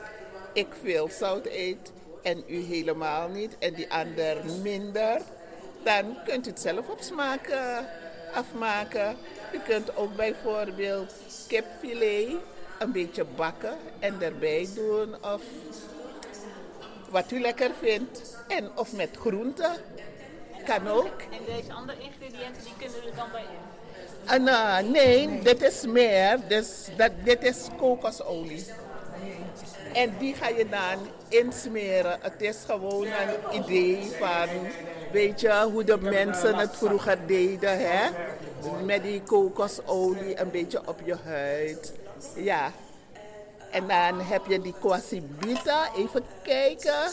ik 0.53 0.67
veel 0.83 1.09
zout 1.11 1.47
eet 1.47 1.93
en 2.23 2.45
u 2.47 2.57
helemaal 2.57 3.29
niet 3.29 3.57
en 3.59 3.75
die 3.75 3.93
ander 3.93 4.37
minder. 4.63 5.21
Dan 5.83 6.17
kunt 6.25 6.47
u 6.47 6.51
het 6.51 6.61
zelf 6.61 6.89
op 6.89 7.01
smaak 7.01 7.49
afmaken. 8.35 9.17
U 9.53 9.59
kunt 9.59 9.97
ook 9.97 10.17
bijvoorbeeld 10.17 11.15
kipfilet 11.49 12.37
een 12.79 12.93
beetje 12.93 13.25
bakken 13.25 13.77
en 13.99 14.23
erbij 14.23 14.69
doen 14.75 15.15
of 15.25 15.43
wat 17.11 17.31
u 17.31 17.41
lekker 17.41 17.71
vindt. 17.81 18.37
En 18.49 18.71
of 18.77 18.93
met 18.93 19.17
groenten. 19.17 19.73
Kan 20.65 20.89
ook. 20.89 21.21
En 21.21 21.45
deze 21.47 21.73
andere 21.73 21.99
ingrediënten 21.99 22.63
die 22.65 22.73
kunnen 22.79 23.11
er 23.11 23.17
dan 23.17 23.29
bij 23.33 23.41
in? 23.41 23.73
En, 24.27 24.49
eh, 24.49 24.79
nee, 24.79 25.43
dit 25.43 25.63
is 25.63 25.87
meer. 25.87 26.39
Dus 26.49 26.89
dat, 26.97 27.11
dit 27.25 27.43
is 27.43 27.67
kokosolie. 27.77 28.65
En 29.93 30.15
die 30.19 30.35
ga 30.35 30.49
je 30.49 30.69
dan 30.69 31.09
insmeren. 31.29 32.19
Het 32.21 32.43
is 32.43 32.57
gewoon 32.67 33.07
een 33.07 33.63
idee 33.65 34.11
van, 34.19 34.49
weet 35.13 35.41
je, 35.41 35.69
hoe 35.73 35.85
de 35.85 35.99
mensen 35.99 36.55
het 36.55 36.77
vroeger 36.77 37.27
deden, 37.27 37.79
hè? 37.79 38.11
Met 38.85 39.03
die 39.03 39.23
kokosolie 39.23 40.41
een 40.41 40.51
beetje 40.51 40.87
op 40.87 41.01
je 41.05 41.17
huid. 41.25 41.93
Ja. 42.35 42.73
En 43.71 43.87
dan 43.89 44.21
heb 44.21 44.47
je 44.47 44.61
die 44.61 44.75
kwasibita. 44.81 45.95
Even 45.97 46.25
kijken. 46.43 47.11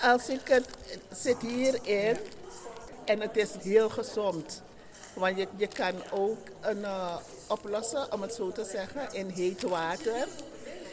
Als 0.00 0.28
ik 0.28 0.40
het, 0.44 0.68
zit 1.12 1.40
hierin. 1.40 2.16
En 3.04 3.20
het 3.20 3.36
is 3.36 3.50
heel 3.62 3.88
gezond. 3.88 4.62
Want 5.14 5.38
je, 5.38 5.46
je 5.56 5.66
kan 5.66 5.94
ook 6.10 6.38
een, 6.60 6.84
eh, 6.84 7.16
oplossen, 7.46 8.12
om 8.12 8.22
het 8.22 8.34
zo 8.34 8.52
te 8.52 8.64
zeggen, 8.64 9.12
in 9.12 9.28
heet 9.28 9.62
water 9.62 10.26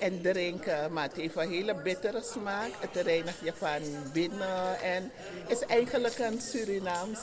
en 0.04 0.22
drinken. 0.22 0.94
Maar 0.94 1.04
het 1.04 1.16
heeft 1.16 1.36
een 1.36 1.50
hele 1.50 1.76
bittere 1.76 2.22
smaak. 2.24 2.72
Het 2.80 3.06
reinigt 3.06 3.40
je 3.44 3.54
van 3.54 3.82
binnen 4.14 4.82
en 4.82 5.12
is 5.48 5.60
eigenlijk 5.60 6.20
een 6.20 6.42
Surinaams 6.42 7.20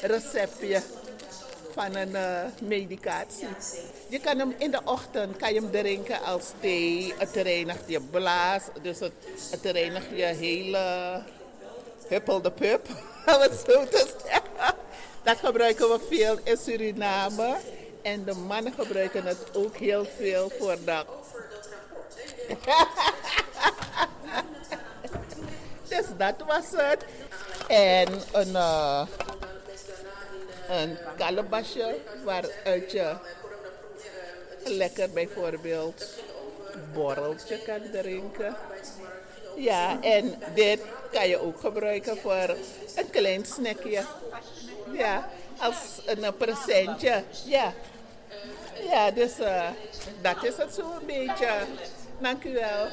receptje 0.00 0.82
van 1.72 1.96
een 1.96 2.14
eh, 2.14 2.44
medicatie. 2.60 3.48
Je 4.08 4.20
kan 4.20 4.38
hem 4.38 4.54
in 4.58 4.70
de 4.70 4.80
ochtend 4.84 5.36
kan 5.36 5.54
je 5.54 5.60
hem 5.60 5.70
drinken 5.70 6.22
als 6.22 6.52
thee. 6.60 7.14
Het 7.18 7.36
reinigt 7.36 7.84
je 7.86 8.00
blaas, 8.00 8.62
dus 8.82 9.00
het, 9.00 9.12
het 9.50 9.64
reinigt 9.64 10.08
je 10.14 10.24
hele 10.24 11.22
huppel 12.08 12.42
de 12.42 12.50
pup. 12.50 12.88
Dat 15.22 15.38
gebruiken 15.38 15.88
we 15.88 16.00
veel 16.10 16.38
in 16.44 16.56
Suriname. 16.56 17.56
En 18.02 18.24
de 18.24 18.34
mannen 18.34 18.72
gebruiken 18.72 19.24
het 19.24 19.56
ook 19.56 19.76
heel 19.76 20.04
veel 20.04 20.50
voor 20.58 20.76
de... 20.84 21.04
dus 25.88 26.06
dat 26.16 26.34
was 26.46 26.64
het. 26.70 27.04
En 27.68 28.08
een, 28.32 28.56
eh, 28.56 29.06
een 30.68 30.98
kalebasje 31.16 31.96
waaruit 32.24 32.92
je 32.92 33.16
lekker 34.64 35.10
bijvoorbeeld 35.10 36.08
borreltje 36.92 37.58
kan 37.58 37.80
drinken. 37.92 38.56
Ja, 39.56 40.00
en 40.00 40.34
dit 40.54 40.80
kan 41.12 41.28
je 41.28 41.38
ook 41.38 41.60
gebruiken 41.60 42.18
voor 42.18 42.56
een 42.94 43.10
klein 43.10 43.44
snackje. 43.44 44.02
Ja, 44.92 45.28
als 45.58 46.00
een 46.06 46.36
presentje. 46.36 47.22
Ja, 47.44 47.72
ja 48.90 49.10
dus 49.10 49.38
eh, 49.38 49.68
dat 50.20 50.44
is 50.44 50.56
het 50.56 50.74
zo 50.74 50.82
een 51.00 51.06
beetje. 51.06 51.48
Dank 52.22 52.44
u 52.44 52.52
wel. 52.52 52.88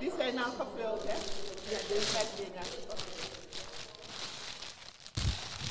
Die 0.00 0.12
zijn 0.18 0.38
al 0.38 0.50
gevuld, 0.50 1.02
hè? 1.02 1.14
Ja, 1.70 1.78
dit 1.88 2.12
met 2.12 2.28
dingen. 2.36 2.62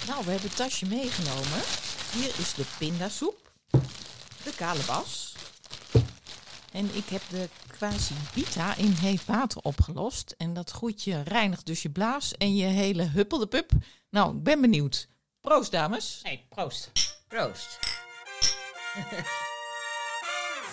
Nou, 0.08 0.25
we 0.25 0.32
hebben 0.32 0.49
het 0.49 0.56
tasje 0.56 0.86
meegenomen. 0.86 1.62
Hier 2.12 2.39
is 2.39 2.54
de 2.54 2.65
pindasoep, 2.78 3.51
de 4.43 4.54
kalebas. 4.56 5.36
En 6.71 6.95
ik 6.95 7.10
heb 7.10 7.21
de 7.30 7.49
quasibita 7.67 8.75
in 8.75 8.91
heet 8.91 9.25
water 9.25 9.62
opgelost. 9.62 10.36
En 10.38 10.54
dat 10.54 10.71
goedje 10.71 11.21
reinigt 11.21 11.65
dus 11.65 11.82
je 11.82 11.89
blaas 11.89 12.38
en 12.38 12.56
je 12.56 12.65
hele 12.65 13.04
huppelde 13.04 13.47
pup. 13.47 13.71
Nou, 14.10 14.36
ik 14.36 14.43
ben 14.43 14.62
benieuwd. 14.62 15.08
Proost, 15.41 15.71
dames. 15.71 16.19
Hey, 16.23 16.45
proost. 16.49 16.91
Proost. 17.28 17.80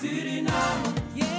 Suriname, 0.02 0.92
yeah, 1.14 1.31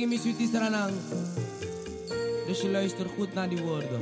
yeah. 0.00 0.12
En 0.12 0.18
die 0.18 0.18
is 0.18 0.22
dan 0.22 0.32
in 0.32 0.36
Suti 0.36 0.46
Stranang. 0.46 0.92
Dus 2.46 2.60
je 2.60 2.70
luistert 2.70 3.08
goed 3.16 3.34
naar 3.34 3.48
die 3.48 3.62
woorden. 3.62 4.00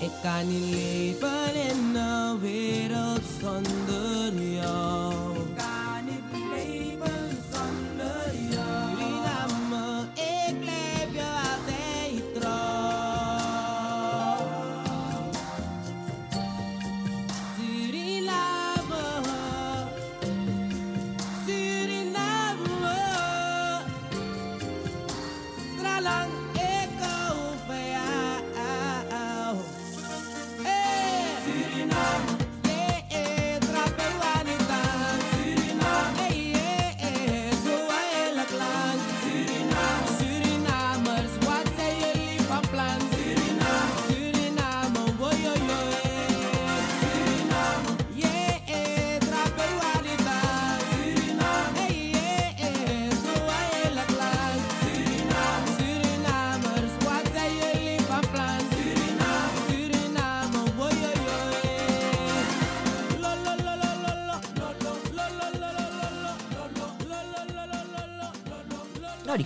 Ik 0.00 0.10
kan 0.22 0.48
niet 0.48 0.74
leven 0.74 1.54
in 1.54 1.96
een 1.96 2.40
wereld 2.40 3.22
zonder 3.40 4.42
jou. 4.42 5.01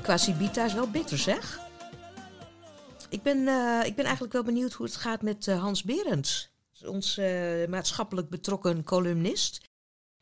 Die 0.06 0.14
quasibita 0.14 0.64
is 0.64 0.72
wel 0.74 0.90
bitter, 0.90 1.18
zeg. 1.18 1.60
Ik 3.08 3.22
ben, 3.22 3.48
eh, 3.48 3.86
ik 3.86 3.94
ben 3.94 4.04
eigenlijk 4.04 4.32
wel 4.32 4.42
benieuwd 4.42 4.72
hoe 4.72 4.86
het 4.86 4.96
gaat 4.96 5.22
met 5.22 5.48
eh, 5.48 5.60
Hans 5.60 5.82
Berends. 5.82 6.50
Ons 6.84 7.18
eh, 7.18 7.66
maatschappelijk 7.68 8.28
betrokken 8.28 8.84
columnist. 8.84 9.60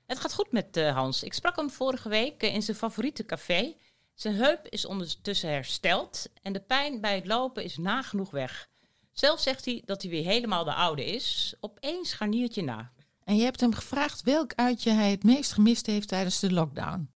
Het 0.06 0.18
gaat 0.18 0.34
goed 0.34 0.52
met 0.52 0.76
eh, 0.76 0.94
Hans. 0.94 1.22
Ik 1.22 1.32
sprak 1.32 1.56
hem 1.56 1.70
vorige 1.70 2.08
week 2.08 2.42
in 2.42 2.62
zijn 2.62 2.76
favoriete 2.76 3.24
café. 3.24 3.74
Zijn 4.14 4.34
heup 4.34 4.66
is 4.68 4.86
ondertussen 4.86 5.50
hersteld 5.50 6.26
en 6.42 6.52
de 6.52 6.60
pijn 6.60 7.00
bij 7.00 7.14
het 7.14 7.26
lopen 7.26 7.64
is 7.64 7.76
nagenoeg 7.76 8.30
weg. 8.30 8.68
Zelf 9.12 9.40
zegt 9.40 9.64
hij 9.64 9.82
dat 9.84 10.02
hij 10.02 10.10
weer 10.10 10.24
helemaal 10.24 10.64
de 10.64 10.74
oude 10.74 11.04
is. 11.04 11.54
Op 11.60 11.78
één 11.80 12.04
scharniertje 12.04 12.62
na. 12.62 12.92
En 13.24 13.36
je 13.36 13.44
hebt 13.44 13.60
hem 13.60 13.74
gevraagd 13.74 14.22
welk 14.22 14.52
uitje 14.54 14.90
hij 14.90 15.10
het 15.10 15.24
meest 15.24 15.52
gemist 15.52 15.86
heeft 15.86 16.08
tijdens 16.08 16.40
de 16.40 16.52
lockdown. 16.52 17.13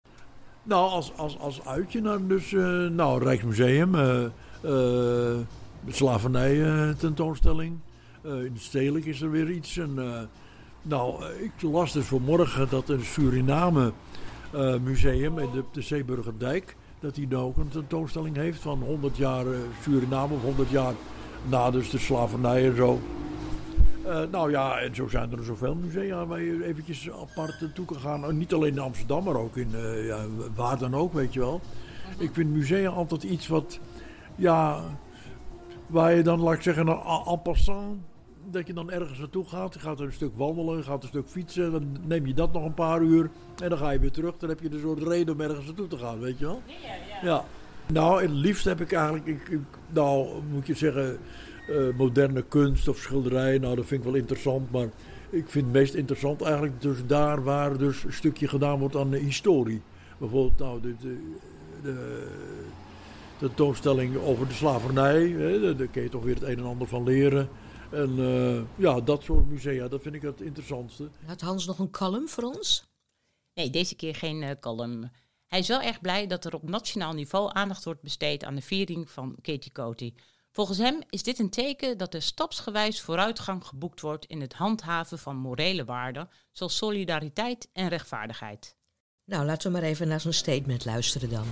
Nou, 0.68 0.90
als, 0.90 1.12
als, 1.16 1.40
als 1.40 1.66
uitje 1.66 2.02
naar 2.02 2.28
dus, 2.28 2.54
eh, 2.54 2.88
nou, 2.88 3.24
Rijksmuseum, 3.24 3.96
eh 3.96 5.36
slavernij 5.90 6.94
tentoonstelling. 6.98 7.78
In 8.24 8.54
stedelijk 8.58 9.06
is 9.06 9.22
er 9.22 9.32
weer 9.32 9.50
iets. 9.50 9.78
En, 9.78 10.00
nou, 10.82 11.24
ik 11.26 11.62
las 11.62 11.94
dus 11.94 12.06
vanmorgen 12.06 12.68
dat 12.70 12.90
een 12.90 13.04
Suriname 13.04 13.92
museum 14.84 15.40
in 15.40 15.52
de, 15.52 15.64
de 15.72 15.82
Zeeburgerdijk... 15.82 16.76
dat 17.00 17.16
die 17.16 17.28
nou 17.28 17.44
ook 17.44 17.58
een 17.58 17.70
tentoonstelling 17.70 18.36
heeft 18.36 18.62
van 18.62 18.82
100 18.82 19.18
jaar 19.18 19.46
Suriname... 19.82 20.34
of 20.34 20.42
100 20.42 20.70
jaar 20.70 20.94
na 21.50 21.72
dus 21.72 21.90
de 21.90 22.00
slavernij 22.00 22.70
en 22.70 22.76
zo. 22.76 23.00
Eh, 24.08 24.22
nou 24.32 24.52
ja, 24.52 24.80
en 24.80 24.96
zo 24.96 25.08
zijn 25.08 25.32
er 25.32 25.44
zoveel 25.44 25.76
musea 25.76 26.26
waar 26.26 26.42
je 26.42 26.66
eventjes 26.66 27.10
apart 27.12 27.62
naartoe 27.62 27.86
kan 27.86 28.00
gaan. 28.00 28.24
En 28.26 28.38
niet 28.38 28.54
alleen 28.54 28.72
in 28.72 28.80
Amsterdam, 28.80 29.24
maar 29.24 29.36
ook 29.36 29.58
in 29.58 29.76
eh, 29.76 30.06
ja, 30.06 30.20
waar 30.56 30.78
dan 30.78 30.96
ook, 30.96 31.14
weet 31.14 31.34
je 31.34 31.40
wel. 31.40 31.62
Ik 32.18 32.30
vind 32.34 32.50
musea 32.54 32.90
altijd 32.90 33.24
iets 33.24 33.48
wat, 33.48 33.80
ja, 34.36 34.80
waar 35.88 36.14
je 36.16 36.24
dan, 36.24 36.40
laat 36.40 36.54
ik 36.54 36.62
zeggen, 36.62 36.88
en 36.88 37.00
en 37.28 37.42
passant, 37.42 38.02
dat 38.52 38.68
je 38.68 38.74
dan 38.74 38.92
ergens 38.92 39.20
naartoe 39.20 39.46
gaat. 39.46 39.74
Je 39.74 39.80
gaat 39.80 40.00
een 40.00 40.14
stuk 40.14 40.32
wandelen, 40.38 40.78
je 40.78 40.84
gaat 40.84 41.02
een 41.04 41.10
stuk 41.10 41.28
fietsen, 41.28 41.72
dan 41.72 41.98
neem 42.08 42.26
je 42.28 42.34
dat 42.34 42.54
nog 42.54 42.66
een 42.66 42.74
paar 42.74 43.02
uur. 43.02 43.30
En 43.64 43.70
dan 43.70 43.78
ga 43.78 43.90
je 43.90 44.00
weer 44.00 44.12
terug, 44.12 44.38
dan 44.38 44.50
heb 44.50 44.60
je 44.62 44.72
een 44.72 44.80
soort 44.80 45.04
reden 45.04 45.34
om 45.34 45.42
ergens 45.42 45.66
naartoe 45.66 45.88
te 45.88 45.98
gaan, 45.98 46.20
weet 46.20 46.40
je 46.40 46.46
wel. 46.46 46.62
Ja. 47.24 47.44
Nou, 47.94 48.22
het 48.22 48.32
liefst 48.32 48.66
heb 48.66 48.82
ik 48.82 48.92
eigenlijk, 48.92 49.26
ik, 49.26 49.48
ik- 49.50 49.78
nou 49.90 50.28
moet 50.52 50.68
je 50.68 50.74
zeggen, 50.76 51.12
eh, 51.14 51.20
moderne 51.98 52.42
kunst 52.42 52.88
of 52.88 52.98
schilderij. 52.98 53.58
Nou, 53.58 53.76
dat 53.76 53.86
vind 53.86 54.00
ik 54.00 54.08
wel 54.12 54.20
interessant, 54.20 54.72
maar 54.72 54.90
ik 55.30 55.50
vind 55.50 55.66
het 55.66 55.74
meest 55.74 55.94
interessant 55.94 56.42
eigenlijk 56.42 56.82
dus 56.82 56.98
daar 57.06 57.44
waar 57.44 57.78
dus 57.78 58.04
een 58.04 58.14
stukje 58.14 58.48
gedaan 58.48 58.80
wordt 58.80 58.96
aan 58.96 59.10
de 59.10 59.18
historie. 59.18 59.82
Bijvoorbeeld, 60.18 60.58
nou, 60.58 60.82
de, 60.82 60.96
de, 61.02 61.18
de, 61.82 62.28
de 63.40 63.48
tentoonstelling 63.48 64.18
over 64.18 64.48
de 64.48 64.54
slavernij, 64.54 65.28
hè, 65.28 65.76
daar 65.76 65.88
kun 65.88 66.02
je 66.02 66.10
toch 66.10 66.24
weer 66.24 66.34
het 66.34 66.44
een 66.44 66.58
en 66.58 66.66
ander 66.66 66.88
van 66.88 67.04
leren. 67.04 67.50
En 67.92 68.20
eh, 68.20 68.62
ja, 68.76 69.02
dat 69.02 69.24
soort 69.24 69.50
musea, 69.50 69.88
dat 69.88 70.02
vind 70.02 70.16
ik 70.16 70.22
het 70.22 70.42
interessantste. 70.42 71.10
Had 71.26 71.42
Hans 71.42 71.66
nog 71.66 71.80
een 71.80 71.92
column 71.92 72.28
voor 72.28 72.44
ons? 72.44 72.86
Nee, 73.54 73.70
deze 73.70 73.96
keer 73.96 74.16
geen 74.16 74.44
eh, 74.44 74.52
column. 74.60 75.12
Hij 75.46 75.60
is 75.60 75.68
wel 75.68 75.82
erg 75.82 76.02
blij 76.02 76.28
dat 76.28 76.46
er 76.46 76.54
op 76.54 76.70
nationaal 76.70 77.14
niveau 77.14 77.50
aandacht 77.54 77.84
wordt 77.84 78.02
besteed 78.02 78.44
aan 78.44 78.56
de 78.56 78.62
viering 78.62 79.10
van 79.10 79.36
Katie 79.42 79.72
Coty. 79.72 80.14
Volgens 80.58 80.78
hem 80.78 81.02
is 81.10 81.24
dit 81.24 81.40
een 81.40 81.50
teken 81.50 81.98
dat 81.98 82.14
er 82.14 82.22
stapsgewijs 82.22 83.02
vooruitgang 83.02 83.66
geboekt 83.66 84.02
wordt 84.02 84.26
in 84.26 84.42
het 84.42 84.54
handhaven 84.54 85.20
van 85.20 85.36
morele 85.36 85.86
waarden, 85.86 86.30
zoals 86.52 86.78
solidariteit 86.78 87.70
en 87.74 87.88
rechtvaardigheid. 87.88 88.76
Nou, 89.26 89.46
laten 89.46 89.72
we 89.72 89.78
maar 89.78 89.88
even 89.88 90.08
naar 90.08 90.20
zo'n 90.20 90.34
statement 90.34 90.86
luisteren 90.86 91.30
dan. 91.30 91.46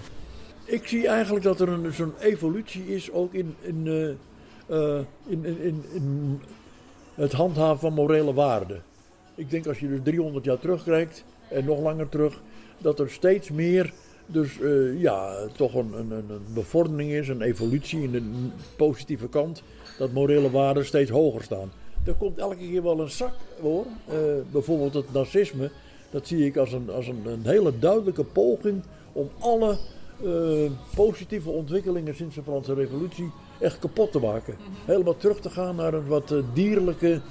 Ik 0.63 0.87
zie 0.87 1.07
eigenlijk 1.07 1.45
dat 1.45 1.59
er 1.59 1.69
een, 1.69 1.93
zo'n 1.93 2.17
evolutie 2.19 2.95
is 2.95 3.11
ook 3.11 3.33
in, 3.33 3.55
in, 3.61 3.87
eh, 3.87 4.97
eh, 4.97 5.05
in, 5.25 5.45
in, 5.45 5.61
in, 5.61 5.83
in 5.93 6.41
het 7.13 7.31
handhaven 7.31 7.79
van 7.79 7.93
morele 7.93 8.33
waarden. 8.33 8.83
Ik 9.35 9.49
denk 9.49 9.67
als 9.67 9.79
je 9.79 9.87
dus 9.87 9.99
300 10.03 10.45
jaar 10.45 10.59
terugkijkt 10.59 11.23
en 11.49 11.65
nog 11.65 11.79
langer 11.79 12.09
terug, 12.09 12.41
dat 12.77 12.99
er 12.99 13.09
steeds 13.09 13.49
meer 13.49 13.93
dus 14.25 14.59
eh, 14.59 15.01
ja, 15.01 15.47
toch 15.55 15.73
een, 15.73 15.93
een, 15.93 16.11
een 16.11 16.41
bevordering 16.53 17.11
is, 17.11 17.27
een 17.27 17.41
evolutie 17.41 18.01
in 18.01 18.11
de 18.11 18.23
positieve 18.75 19.29
kant, 19.29 19.63
dat 19.97 20.11
morele 20.11 20.51
waarden 20.51 20.85
steeds 20.85 21.11
hoger 21.11 21.43
staan. 21.43 21.71
Er 22.05 22.13
komt 22.13 22.38
elke 22.38 22.55
keer 22.55 22.83
wel 22.83 22.99
een 22.99 23.09
zak 23.09 23.33
hoor. 23.61 23.85
Eh, 24.07 24.15
bijvoorbeeld 24.51 24.93
het 24.93 25.13
nazisme, 25.13 25.71
dat 26.09 26.27
zie 26.27 26.45
ik 26.45 26.57
als 26.57 26.71
een, 26.71 26.89
als 26.89 27.07
een, 27.07 27.21
een 27.25 27.43
hele 27.43 27.79
duidelijke 27.79 28.23
poging 28.23 28.83
om 29.11 29.29
alle 29.39 29.77
eh, 30.23 30.71
positieve 30.95 31.49
ontwikkelingen 31.49 32.15
sinds 32.15 32.35
de 32.35 32.43
Franse 32.43 32.73
Revolutie 32.73 33.31
echt 33.59 33.79
kapot 33.79 34.11
te 34.11 34.19
maken. 34.19 34.55
Helemaal 34.85 35.17
terug 35.17 35.39
te 35.39 35.49
gaan 35.49 35.75
naar 35.75 35.93
een 35.93 36.07
wat 36.07 36.33
dierlijke 36.53 37.21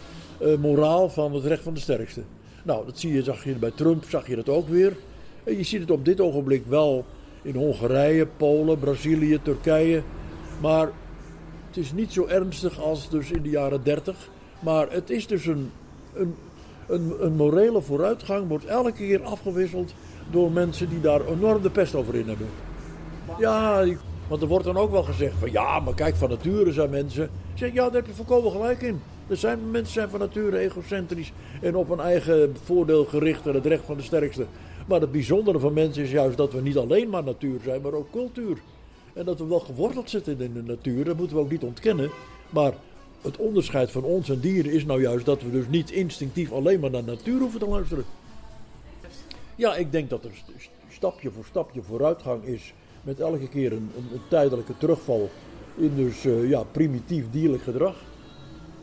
moraal 0.61 1.09
van 1.09 1.35
het 1.35 1.45
recht 1.45 1.63
van 1.63 1.75
de 1.75 1.81
sterkste. 1.81 2.23
Nou, 2.65 2.87
dat 2.87 2.99
zie 2.99 3.13
je, 3.13 3.23
zag 3.23 3.45
je 3.45 3.55
bij 3.55 3.71
Trump, 3.71 4.05
zag 4.09 4.27
je 4.27 4.37
dat 4.37 4.49
ook 4.49 4.69
weer. 4.69 4.97
En 5.45 5.57
je 5.57 5.63
ziet 5.63 5.81
het 5.81 5.91
op 5.91 6.05
dit 6.05 6.21
ogenblik 6.21 6.67
wel 6.67 7.05
in 7.43 7.55
Hongarije, 7.55 8.27
Polen, 8.37 8.79
Brazilië, 8.79 9.39
Turkije. 9.43 10.03
Maar 10.61 10.91
het 11.67 11.77
is 11.77 11.93
niet 11.93 12.13
zo 12.13 12.27
ernstig 12.27 12.81
als 12.81 13.11
dus 13.11 13.31
in 13.31 13.43
de 13.43 13.51
jaren 13.51 13.83
30. 13.83 14.29
Maar 14.61 14.91
het 14.91 15.11
is 15.11 15.27
dus 15.27 15.47
een, 15.47 15.71
een, 16.15 16.35
een, 16.87 17.15
een 17.21 17.37
morele 17.37 17.83
vooruitgang, 17.83 18.49
wordt 18.49 18.65
elke 18.65 18.93
keer 18.93 19.23
afgewisseld 19.23 19.95
door 20.31 20.51
mensen 20.51 20.89
die 20.89 21.01
daar 21.01 21.27
enorm 21.27 21.63
de 21.63 21.71
pest 21.71 21.95
over 21.95 22.15
in 22.15 22.29
hebben. 22.29 22.49
Ja, 23.39 23.85
want 24.29 24.43
er 24.43 24.49
wordt 24.49 24.65
dan 24.65 24.77
ook 24.77 24.91
wel 24.91 25.03
gezegd 25.03 25.35
van 25.39 25.53
ja, 25.53 25.81
maar 25.81 25.95
kijk, 25.95 26.17
van 26.17 26.29
nature 26.29 26.73
zijn 26.73 26.91
mensen. 26.91 27.31
Zeg 27.55 27.73
ja, 27.73 27.85
daar 27.85 27.95
heb 27.95 28.07
je 28.07 28.13
volkomen 28.13 28.51
gelijk 28.51 28.83
in. 28.83 29.01
Er 29.27 29.37
zijn 29.37 29.71
mensen 29.71 29.93
zijn 29.93 30.09
van 30.09 30.21
nature 30.21 30.59
egocentrisch 30.59 31.33
en 31.61 31.77
op 31.77 31.91
een 31.91 32.01
eigen 32.01 32.57
voordeel 32.65 33.05
gericht 33.05 33.47
en 33.47 33.55
het 33.55 33.67
recht 33.67 33.85
van 33.85 33.97
de 33.97 34.03
sterkste. 34.03 34.47
Maar 34.87 35.01
het 35.01 35.13
bijzondere 35.13 35.59
van 35.59 35.73
mensen 35.73 36.03
is 36.03 36.11
juist 36.11 36.37
dat 36.37 36.53
we 36.53 36.61
niet 36.61 36.77
alleen 36.77 37.09
maar 37.09 37.25
natuur 37.25 37.61
zijn, 37.65 37.81
maar 37.81 37.93
ook 37.93 38.11
cultuur. 38.11 38.59
En 39.13 39.25
dat 39.25 39.39
we 39.39 39.47
wel 39.47 39.61
geworteld 39.61 40.11
zitten 40.11 40.41
in 40.41 40.53
de 40.53 40.63
natuur, 40.63 41.05
dat 41.05 41.17
moeten 41.17 41.37
we 41.37 41.43
ook 41.43 41.51
niet 41.51 41.63
ontkennen. 41.63 42.11
Maar 42.51 42.73
het 43.23 43.37
onderscheid 43.37 43.91
van 43.91 44.03
ons 44.03 44.29
en 44.29 44.41
dieren 44.41 44.73
is 44.73 44.85
nou 44.85 45.01
juist 45.01 45.27
dat 45.27 45.43
we 45.43 45.51
dus 45.51 45.67
niet 45.69 45.91
instinctief 45.91 46.53
alleen 46.53 46.81
maar 46.81 46.91
naar 46.91 47.05
natuur 47.05 47.41
hoeven 47.41 47.61
te 47.61 47.69
luisteren. 47.69 48.05
Ja, 49.57 49.77
ik 49.77 49.93
denk 49.93 50.11
dat 50.11 50.25
er 50.25 50.31
st- 50.35 50.69
stapje 50.89 51.31
voor 51.31 51.45
stapje 51.45 51.83
vooruitgang 51.83 52.45
is. 52.45 52.73
Met 53.03 53.21
elke 53.21 53.49
keer 53.49 53.73
een, 53.73 53.91
een, 53.97 54.09
een 54.13 54.29
tijdelijke 54.29 54.77
terugval 54.79 55.31
in 55.77 55.97
dus 55.97 56.25
eh, 56.25 56.49
ja, 56.49 56.63
primitief 56.63 57.31
dierlijk 57.31 57.63
gedrag. 57.63 57.97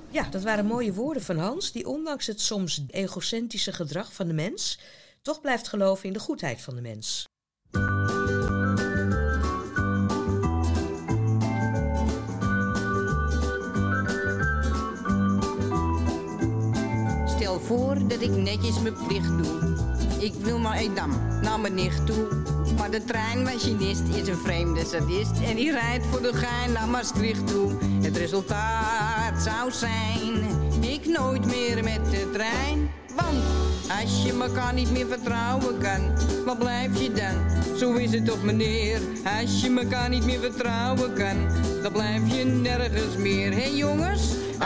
Ja, 0.10 0.30
dat 0.30 0.44
waren 0.44 0.66
mooie 0.66 0.94
woorden 0.94 1.24
van 1.24 1.38
Hans, 1.38 1.72
die 1.72 1.88
ondanks 1.88 2.28
het 2.28 2.42
soms 2.42 2.84
egocentrische 2.90 3.72
gedrag 3.72 4.14
van 4.14 4.28
de 4.28 4.34
mens, 4.34 4.80
toch 5.22 5.42
blijft 5.42 5.68
geloven 5.68 6.08
in 6.08 6.14
de 6.14 6.20
goedheid 6.20 6.62
van 6.62 6.76
de 6.76 6.82
mens. 6.82 7.30
Stel 17.36 17.60
voor 17.60 18.08
dat 18.08 18.22
ik 18.22 18.30
netjes 18.30 18.80
mijn 18.80 18.96
plicht 19.08 19.38
doe. 19.38 19.80
Ik 20.20 20.34
wil 20.34 20.60
naar 20.60 20.78
Edam, 20.78 21.42
naar 21.42 21.60
mijn 21.60 21.74
nicht 21.74 22.06
toe. 22.06 22.28
Maar 22.78 22.92
de 22.92 23.04
treinmachinist 23.04 24.02
is 24.02 24.28
een 24.28 24.38
vreemde 24.38 24.86
sadist. 24.86 25.42
En 25.44 25.56
die 25.56 25.72
rijdt 25.72 26.06
voor 26.06 26.22
de 26.22 26.34
gein 26.34 26.72
naar 26.72 26.88
Maastricht 26.88 27.48
toe. 27.48 27.72
Het 28.02 28.18
resultaat 28.18 29.42
zou 29.42 29.72
zijn, 29.72 30.44
ik 30.82 31.06
nooit 31.06 31.46
meer 31.46 31.84
met 31.84 32.12
de 32.12 32.30
trein. 32.34 32.92
Want 33.16 33.71
als 34.00 34.24
je 34.24 34.40
elkaar 34.42 34.74
niet 34.74 34.92
meer 34.92 35.08
vertrouwen 35.08 35.78
kan, 35.78 36.02
waar 36.46 36.58
blijf 36.58 37.00
je 37.00 37.12
dan? 37.12 37.78
Zo 37.78 37.94
is 37.94 38.12
het 38.12 38.26
toch 38.26 38.44
meneer, 38.44 39.00
als 39.40 39.62
je 39.62 39.80
elkaar 39.80 40.10
niet 40.10 40.26
meer 40.26 40.40
vertrouwen 40.40 41.14
kan, 41.14 41.36
dan 41.82 41.92
blijf 41.92 42.36
je 42.36 42.46
nergens 42.46 43.18
meer. 43.18 43.54
Hé 43.54 43.66
jongens? 43.66 44.22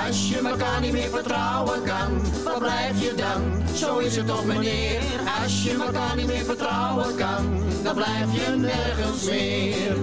Als 0.08 0.30
je 0.30 0.38
elkaar 0.38 0.82
niet 0.82 0.92
meer 0.92 1.10
vertrouwen 1.10 1.84
kan, 1.84 2.22
waar 2.44 2.60
blijf 2.60 3.02
je 3.02 3.14
dan? 3.16 3.68
Zo 3.76 3.98
is 3.98 4.16
het 4.16 4.28
toch 4.28 4.46
meneer. 4.46 5.00
Als 5.44 5.64
je 5.64 5.84
elkaar 5.86 6.16
niet 6.16 6.28
meer 6.28 6.46
vertrouwen 6.46 7.16
kan, 7.16 7.64
dan 7.84 7.96
blijf 7.96 8.34
je 8.34 8.56
nergens 8.56 9.24
meer. 9.24 9.98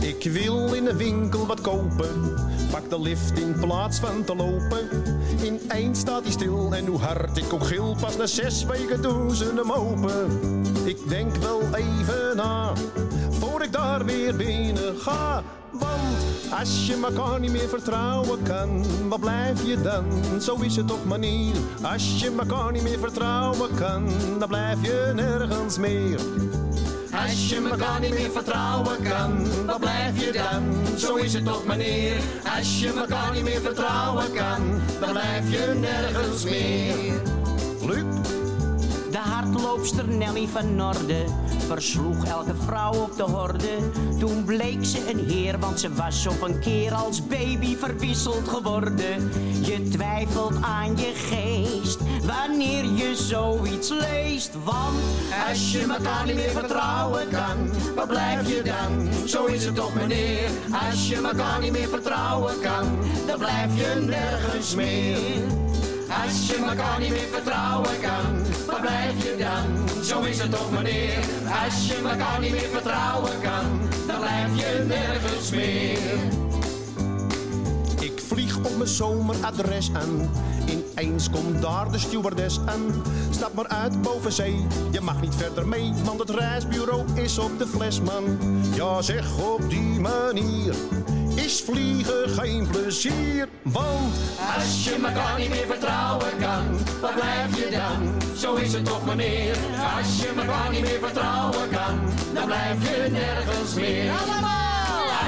Ik 0.00 0.32
wil 0.32 0.74
in 0.74 0.84
de 0.84 0.96
winkel 0.96 1.46
wat 1.46 1.60
kopen. 1.60 2.34
Pak 2.70 2.90
de 2.90 3.00
lift 3.00 3.38
in 3.38 3.54
plaats 3.60 3.98
van 3.98 4.24
te 4.24 4.36
lopen. 4.36 4.88
In 5.42 5.60
één 5.68 5.96
staat 5.96 6.22
hij 6.22 6.30
stil 6.30 6.74
en 6.74 6.86
hoe 6.86 6.98
hard 6.98 7.36
ik 7.36 7.52
ook 7.52 7.66
gil. 7.66 7.96
Pas 8.00 8.16
na 8.16 8.26
zes 8.26 8.64
weken 8.64 9.02
doen 9.02 9.34
ze 9.34 9.52
hem 9.56 9.72
open. 9.72 10.40
Ik 10.84 11.08
denk 11.08 11.36
wel 11.36 11.60
even 11.74 12.36
na, 12.36 12.72
voor 13.30 13.62
ik 13.62 13.72
daar 13.72 14.04
weer 14.04 14.36
binnen 14.36 14.96
ga. 14.96 15.42
Want 15.70 16.52
als 16.58 16.86
je 16.86 17.00
elkaar 17.02 17.40
niet 17.40 17.50
meer 17.50 17.68
vertrouwen 17.68 18.42
kan, 18.42 18.84
waar 19.08 19.18
blijf 19.18 19.66
je 19.66 19.80
dan? 19.80 20.04
Zo 20.40 20.56
is 20.60 20.76
het 20.76 20.88
toch 20.88 21.04
manier. 21.04 21.54
Als 21.82 22.20
je 22.20 22.34
elkaar 22.38 22.72
niet 22.72 22.82
meer 22.82 22.98
vertrouwen 22.98 23.74
kan, 23.74 24.04
dan 24.38 24.48
blijf 24.48 24.82
je 24.82 25.12
nergens 25.14 25.78
meer. 25.78 26.20
Als 27.12 27.48
je 27.48 27.68
elkaar 27.70 28.00
niet 28.00 28.14
meer 28.14 28.30
vertrouwen 28.30 29.02
kan, 29.02 29.46
waar 29.66 29.78
blijf 29.78 30.24
je 30.24 30.32
dan? 30.32 30.98
Zo 30.98 31.14
is 31.14 31.32
het 31.32 31.44
toch 31.44 31.66
meneer. 31.66 32.16
Als 32.56 32.80
je 32.80 32.92
elkaar 32.92 33.32
niet 33.32 33.42
meer 33.42 33.60
vertrouwen 33.60 34.32
kan, 34.32 34.80
dan 35.00 35.10
blijf 35.10 35.50
je 35.50 35.74
nergens 35.80 36.44
meer. 36.44 37.22
Luc? 37.86 38.41
Hardloopster 39.22 40.08
Nelly 40.08 40.48
van 40.48 40.74
Norde 40.74 41.24
versloeg 41.66 42.24
elke 42.24 42.54
vrouw 42.54 42.92
op 42.92 43.16
de 43.16 43.22
horde. 43.22 43.78
Toen 44.18 44.44
bleek 44.44 44.84
ze 44.84 45.10
een 45.10 45.28
heer, 45.28 45.58
want 45.58 45.80
ze 45.80 45.94
was 45.94 46.26
op 46.26 46.42
een 46.42 46.60
keer 46.60 46.94
als 46.94 47.26
baby 47.26 47.76
verwisseld 47.76 48.48
geworden. 48.48 49.30
Je 49.60 49.88
twijfelt 49.88 50.54
aan 50.62 50.96
je 50.96 51.12
geest 51.14 51.98
wanneer 52.24 52.84
je 52.84 53.16
zoiets 53.16 53.88
leest. 53.88 54.50
Want 54.64 54.96
Als 55.48 55.72
je 55.72 55.86
elkaar 55.96 56.26
niet 56.26 56.34
meer 56.34 56.50
vertrouwen 56.50 57.28
kan, 57.28 57.70
waar 57.94 58.06
blijf 58.06 58.48
je 58.48 58.62
dan? 58.62 59.28
Zo 59.28 59.44
is 59.44 59.64
het 59.64 59.74
toch 59.74 59.94
meneer. 59.94 60.48
Als 60.88 61.08
je 61.08 61.16
elkaar 61.16 61.60
niet 61.60 61.72
meer 61.72 61.88
vertrouwen 61.88 62.60
kan, 62.60 62.98
dan 63.26 63.38
blijf 63.38 63.76
je 63.76 64.00
nergens 64.06 64.74
meer. 64.74 65.18
Als 66.24 66.46
je 66.46 66.56
elkaar 66.56 67.00
niet 67.00 67.10
meer 67.10 67.28
vertrouwen 67.32 68.00
kan, 68.00 68.51
waar 68.72 68.80
blijf 68.80 69.22
je 69.22 69.36
dan? 69.38 70.04
Zo 70.04 70.20
is 70.20 70.40
het 70.40 70.50
toch 70.50 70.70
meneer. 70.70 71.18
Als 71.64 71.86
je 71.86 72.08
elkaar 72.08 72.40
niet 72.40 72.50
meer 72.50 72.68
vertrouwen 72.72 73.40
kan, 73.40 73.80
dan 74.06 74.18
blijf 74.18 74.56
je 74.56 74.84
nergens 74.86 75.50
meer. 75.50 75.98
Ik 78.00 78.20
vlieg 78.26 78.56
op 78.56 78.76
mijn 78.76 78.88
zomeradres 78.88 79.90
aan. 79.94 80.30
Ineens 80.66 81.30
komt 81.30 81.62
daar 81.62 81.92
de 81.92 81.98
stewardess 81.98 82.58
aan. 82.66 83.02
Stap 83.30 83.54
maar 83.54 83.68
uit 83.68 84.02
boven 84.02 84.32
zee, 84.32 84.66
je 84.90 85.00
mag 85.00 85.20
niet 85.20 85.34
verder 85.34 85.68
mee, 85.68 85.92
want 86.04 86.18
het 86.18 86.30
reisbureau 86.30 87.04
is 87.14 87.38
op 87.38 87.58
de 87.58 87.66
fles, 87.66 88.00
man. 88.00 88.38
Ja, 88.74 89.02
zeg 89.02 89.38
op 89.38 89.70
die 89.70 90.00
manier 90.00 90.74
is 91.34 91.62
vliegen 91.66 92.28
geen 92.28 92.66
plezier, 92.66 93.48
want 93.62 94.14
Als 94.56 94.84
je 94.84 94.94
elkaar 94.94 95.38
niet 95.38 95.48
meer 95.48 95.66
vertrouwen 95.66 96.36
kan, 96.40 96.64
waar 97.00 97.14
blijf 97.14 97.56
je 97.56 97.76
dan? 97.76 98.20
Zo 98.36 98.54
is 98.54 98.72
het 98.72 98.84
toch 98.84 99.06
meneer. 99.06 99.56
Als 99.96 100.20
je 100.20 100.28
elkaar 100.36 100.70
niet 100.70 100.80
meer 100.80 100.98
vertrouwen 101.00 101.68
kan, 101.70 102.00
dan 102.34 102.44
blijf 102.44 102.76
je 102.82 103.10
nergens 103.10 103.74
meer. 103.74 104.10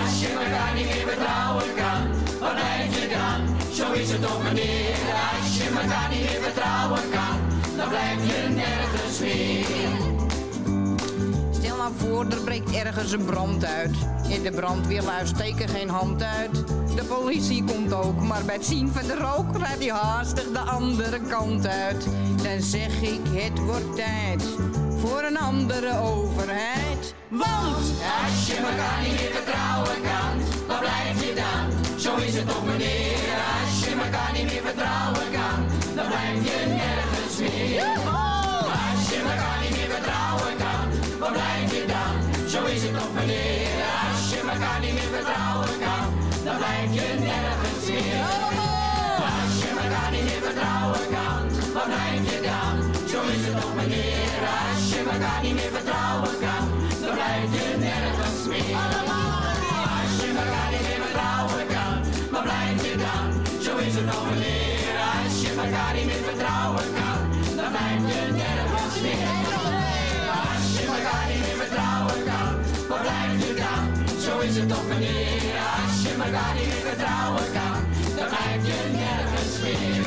Als 0.02 0.20
je 0.20 0.28
elkaar 0.28 0.74
niet 0.74 0.86
meer 0.86 1.06
vertrouwen 1.08 1.74
kan, 1.74 2.00
waar 2.40 2.54
blijf 2.54 3.00
je 3.00 3.08
dan? 3.08 3.72
Zo 3.74 3.92
is 3.92 4.10
het 4.10 4.22
toch 4.22 4.42
meneer. 4.42 4.96
Als 5.32 5.56
je 5.56 5.68
elkaar 5.82 6.08
niet 6.10 6.20
meer 6.20 6.42
vertrouwen 6.42 7.10
kan, 7.10 7.36
dan 7.76 7.88
blijf 7.88 8.20
je 8.26 8.48
nergens 8.48 9.18
meer. 9.20 10.03
Nou 11.84 11.96
voor, 11.96 12.26
er 12.26 12.40
breekt 12.44 12.74
ergens 12.74 13.12
een 13.12 13.24
brand 13.24 13.64
uit. 13.64 13.96
In 14.28 14.42
de 14.42 14.50
brandweerlui 14.50 15.26
steken 15.26 15.68
geen 15.68 15.88
hand 15.88 16.22
uit. 16.22 16.66
De 16.96 17.04
politie 17.08 17.64
komt 17.64 17.92
ook, 17.92 18.20
maar 18.20 18.44
bij 18.44 18.54
het 18.54 18.66
zien 18.66 18.88
van 18.88 19.06
de 19.06 19.16
rook 19.16 19.56
rijdt 19.58 19.84
hij 19.84 19.92
haastig 19.92 20.50
de 20.52 20.58
andere 20.58 21.20
kant 21.20 21.66
uit. 21.66 22.06
Dan 22.42 22.60
zeg 22.60 23.02
ik, 23.02 23.20
het 23.30 23.58
wordt 23.58 23.96
tijd 23.96 24.44
voor 24.98 25.22
een 25.22 25.38
andere 25.38 25.98
overheid. 25.98 27.14
Want 27.28 27.76
Als 28.24 28.46
je 28.46 28.56
elkaar 28.56 29.00
niet 29.02 29.20
meer 29.20 29.32
vertrouwen 29.32 30.02
kan, 30.02 30.34
waar 30.66 30.78
blijf 30.78 31.24
je 31.26 31.34
dan? 31.34 31.98
Zo 31.98 32.16
is 32.16 32.34
het 32.34 32.48
toch 32.48 32.66
meneer. 32.66 33.36
Als 33.60 33.84
je 33.84 33.94
elkaar 34.04 34.32
niet 34.32 34.52
meer 34.52 34.62
vertrouwen 34.62 35.30
kan, 35.32 35.58
dan 35.94 36.06
blijf 36.06 36.38
je 36.48 36.66
nergens 36.66 37.36
meer. 37.38 37.82
Als 38.92 39.08
je 39.10 39.20
elkaar 39.32 39.58
niet 39.62 39.76
meer 39.78 39.90
vertrouwen 39.96 40.56
kan, 40.56 41.18
waar 41.18 41.32
blijf 41.32 41.63
niet 44.84 44.94
meer 44.98 45.12
vertrouwen 45.16 45.74
kan, 45.84 46.04
dan 46.46 46.56
blijf 46.62 46.88
je 46.98 47.06
nergens 47.28 47.84
meer. 47.90 48.24
Als 49.32 49.54
je 49.62 49.68
elkaar 49.82 50.10
niet 50.16 50.26
meer 50.28 50.42
vertrouwen 50.48 51.04
kan, 51.16 51.40
waar 51.74 51.88
blijf 51.92 52.22
je 52.32 52.38
dan? 52.50 52.74
Zo 53.10 53.18
is 53.34 53.42
het 53.46 53.54
toch 53.60 53.74
meneer. 53.80 54.40
Als 54.62 54.82
je 54.92 55.00
elkaar 55.12 55.40
niet 55.46 55.56
meer 55.60 55.72
vertrouwen 55.78 56.34
kan, 56.44 56.64
dan 57.02 57.12
blijf 57.18 57.48
je 57.56 57.66
nergens 57.86 58.40
meer. 58.52 58.76
Als 59.98 60.14
je 60.22 60.28
elkaar 60.42 60.70
niet 60.74 60.84
meer 60.88 61.02
vertrouwen 61.06 61.64
kan, 61.74 61.96
waar 62.32 62.46
blijf 62.48 62.78
je 62.88 62.94
dan? 63.06 63.26
Zo 63.64 63.72
is 63.86 63.94
het 63.98 64.06
toch 64.12 64.26
meneer. 64.30 64.94
Als 65.14 65.36
je 65.44 65.50
elkaar 65.64 65.92
niet 65.96 66.08
meer 66.10 66.24
vertrouwen 66.30 66.86
kan, 66.96 67.03
is 74.44 74.56
het 74.56 74.68
toch 74.68 74.88
meneer. 74.88 75.56
Als 75.82 76.02
je 76.02 76.12
elkaar 76.24 76.54
niet 76.54 76.66
meer 76.66 76.84
vertrouwen 76.90 77.46
kan, 77.58 77.78
dan 78.16 78.28
blijf 78.32 78.60
je 78.70 78.78
nergens 79.00 79.54
meer. 79.62 80.02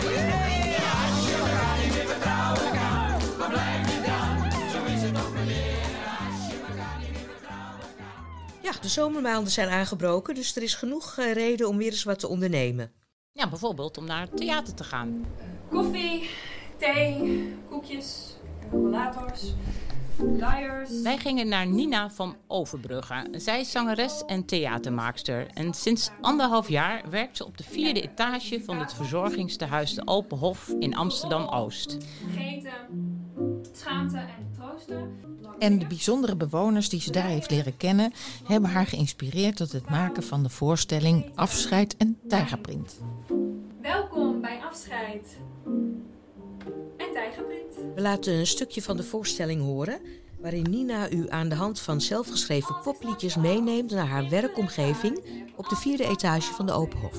Als 1.01 1.17
je 1.27 1.35
elkaar 1.45 1.77
niet 1.83 1.93
meer 1.95 2.07
vertrouwen 2.13 2.69
kan, 2.79 3.37
waar 3.37 3.49
blijf 3.49 3.83
je 3.93 3.99
dan? 4.09 4.51
Zo 4.71 4.79
is 4.93 5.01
het 5.01 5.13
toch 5.13 5.33
meneer. 5.33 6.03
Als 6.25 6.39
je 6.49 6.57
elkaar 6.69 6.97
niet 6.99 7.11
meer 7.11 7.29
vertrouwen 7.33 7.87
kan. 7.97 8.61
Ja, 8.61 8.71
de 8.81 8.87
zomermaanden 8.87 9.51
zijn 9.51 9.69
aangebroken, 9.69 10.35
dus 10.35 10.55
er 10.55 10.63
is 10.63 10.75
genoeg 10.75 11.17
eh, 11.17 11.33
reden 11.33 11.67
om 11.67 11.77
weer 11.77 11.91
eens 11.91 12.03
wat 12.03 12.19
te 12.19 12.27
ondernemen. 12.27 12.91
Ja, 13.31 13.49
bijvoorbeeld 13.49 13.97
om 13.97 14.05
naar 14.05 14.21
het 14.21 14.37
theater 14.37 14.73
te 14.73 14.83
gaan. 14.83 15.25
Koffie, 15.69 16.29
thee, 16.77 17.53
koekjes, 17.69 18.35
rollators, 18.71 19.53
Wij 21.03 21.17
gingen 21.17 21.47
naar 21.47 21.67
Nina 21.67 22.09
van 22.09 22.35
Overbrugge. 22.47 23.27
Zij 23.31 23.59
is 23.59 23.71
zangeres 23.71 24.23
en 24.25 24.45
theatermaakster. 24.45 25.47
En 25.53 25.73
sinds 25.73 26.09
anderhalf 26.21 26.69
jaar 26.69 27.09
werkt 27.09 27.37
ze 27.37 27.45
op 27.45 27.57
de 27.57 27.63
vierde 27.63 28.01
etage 28.01 28.61
van 28.63 28.79
het 28.79 28.93
verzorgingstehuis 28.93 29.93
De 29.93 30.07
Open 30.07 30.37
Hof 30.37 30.69
in 30.79 30.95
Amsterdam-Oost. 30.95 31.97
Gegeten, 32.25 32.71
schaamte 33.71 34.17
en 34.17 34.51
troosten. 34.57 35.19
En 35.59 35.79
de 35.79 35.87
bijzondere 35.87 36.35
bewoners 36.35 36.89
die 36.89 37.01
ze 37.01 37.11
daar 37.11 37.27
heeft 37.27 37.51
leren 37.51 37.77
kennen, 37.77 38.13
hebben 38.43 38.69
haar 38.69 38.87
geïnspireerd 38.87 39.55
tot 39.55 39.71
het 39.71 39.89
maken 39.89 40.23
van 40.23 40.43
de 40.43 40.49
voorstelling 40.49 41.31
Afscheid 41.35 41.97
en 41.97 42.17
Tijgerprint. 42.27 42.99
Welkom 43.81 44.41
bij 44.41 44.59
Afscheid. 44.69 45.37
En 46.97 47.11
Tijgerprint. 47.13 47.75
We 47.95 48.01
laten 48.01 48.33
een 48.33 48.47
stukje 48.47 48.81
van 48.81 48.97
de 48.97 49.03
voorstelling 49.03 49.61
horen, 49.61 49.99
waarin 50.39 50.69
Nina 50.69 51.09
u 51.11 51.25
aan 51.29 51.49
de 51.49 51.55
hand 51.55 51.79
van 51.79 52.01
zelfgeschreven 52.01 52.75
popliedjes 52.83 53.35
meeneemt 53.35 53.91
naar 53.91 54.07
haar 54.07 54.29
werkomgeving 54.29 55.23
op 55.55 55.69
de 55.69 55.75
vierde 55.75 56.05
etage 56.05 56.53
van 56.53 56.65
de 56.65 56.71
Open 56.71 56.99
Hof. 56.99 57.17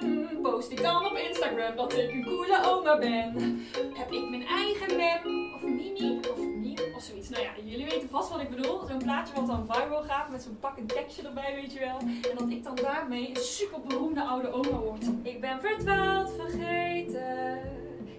Mm, 0.00 0.42
post 0.42 0.70
ik 0.70 0.82
dan 0.82 1.06
op 1.06 1.16
Instagram 1.16 1.76
dat 1.76 1.92
ik 1.92 2.10
een 2.10 2.24
coole 2.24 2.60
oma 2.64 2.98
ben? 2.98 3.60
Heb 3.94 4.12
ik 4.12 4.28
mijn 4.30 4.46
eigen 4.46 4.96
mem 4.96 5.54
of 5.54 5.62
mimi 5.62 6.18
of 6.30 6.38
meme 6.38 6.92
of 6.96 7.02
zoiets? 7.02 7.28
Nou 7.28 7.42
ja, 7.42 7.50
jullie 7.64 7.84
weten 7.84 8.08
vast 8.08 8.30
wat 8.30 8.40
ik 8.40 8.50
bedoel. 8.50 8.86
Zo'n 8.88 8.98
plaatje 8.98 9.34
wat 9.34 9.46
dan 9.46 9.66
viral 9.68 10.02
gaat 10.02 10.30
met 10.30 10.42
zo'n 10.42 10.58
pak 10.60 10.76
een 10.76 10.86
tekstje 10.86 11.22
erbij, 11.22 11.54
weet 11.54 11.72
je 11.72 11.78
wel. 11.78 11.98
En 11.98 12.36
dat 12.38 12.50
ik 12.50 12.64
dan 12.64 12.74
daarmee 12.74 13.28
een 13.28 13.42
super 13.42 13.80
beroemde 13.80 14.22
oude 14.22 14.52
oma 14.52 14.78
word. 14.78 15.04
Ik 15.22 15.40
ben 15.40 15.60
verdwaald, 15.60 16.30
vergeten. 16.36 17.58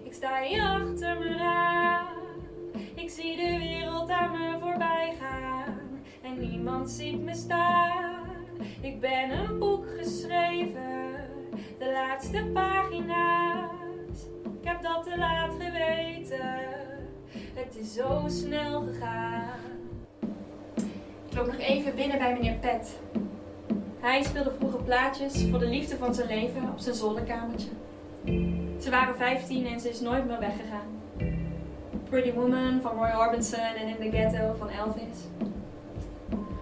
Ik 0.02 0.16
sta 0.16 0.42
hier 0.42 0.62
Ik 3.10 3.10
zie 3.10 3.36
de 3.36 3.58
wereld 3.58 4.10
aan 4.10 4.30
me 4.30 4.56
voorbij 4.60 5.14
gaan. 5.20 5.78
En 6.22 6.38
niemand 6.38 6.90
ziet 6.90 7.20
me 7.20 7.34
staan. 7.34 8.24
Ik 8.80 9.00
ben 9.00 9.30
een 9.30 9.58
boek 9.58 9.86
geschreven, 9.98 11.14
de 11.78 11.90
laatste 11.92 12.50
pagina's. 12.52 14.26
Ik 14.60 14.68
heb 14.68 14.82
dat 14.82 15.04
te 15.04 15.18
laat 15.18 15.52
geweten, 15.58 16.58
het 17.54 17.76
is 17.80 17.94
zo 17.94 18.24
snel 18.26 18.82
gegaan. 18.82 19.58
Ik 21.28 21.36
loop 21.36 21.46
nog 21.46 21.58
even 21.58 21.94
binnen 21.94 22.18
bij 22.18 22.32
meneer 22.32 22.58
Pet. 22.58 23.00
Hij 24.00 24.22
speelde 24.22 24.52
vroeger 24.58 24.82
plaatjes 24.82 25.46
voor 25.50 25.58
de 25.58 25.68
liefde 25.68 25.96
van 25.96 26.14
zijn 26.14 26.28
leven 26.28 26.62
op 26.62 26.78
zijn 26.78 26.94
zolderkamertje. 26.94 27.68
Ze 28.78 28.90
waren 28.90 29.16
15 29.16 29.66
en 29.66 29.80
ze 29.80 29.88
is 29.88 30.00
nooit 30.00 30.26
meer 30.26 30.38
weggegaan. 30.38 30.99
Pretty 32.10 32.32
Woman 32.32 32.80
van 32.80 32.92
Roy 32.96 33.26
Orbison 33.26 33.74
en 33.76 33.88
In 33.88 33.96
the 33.96 34.16
Ghetto 34.16 34.54
van 34.58 34.68
Elvis. 34.68 35.18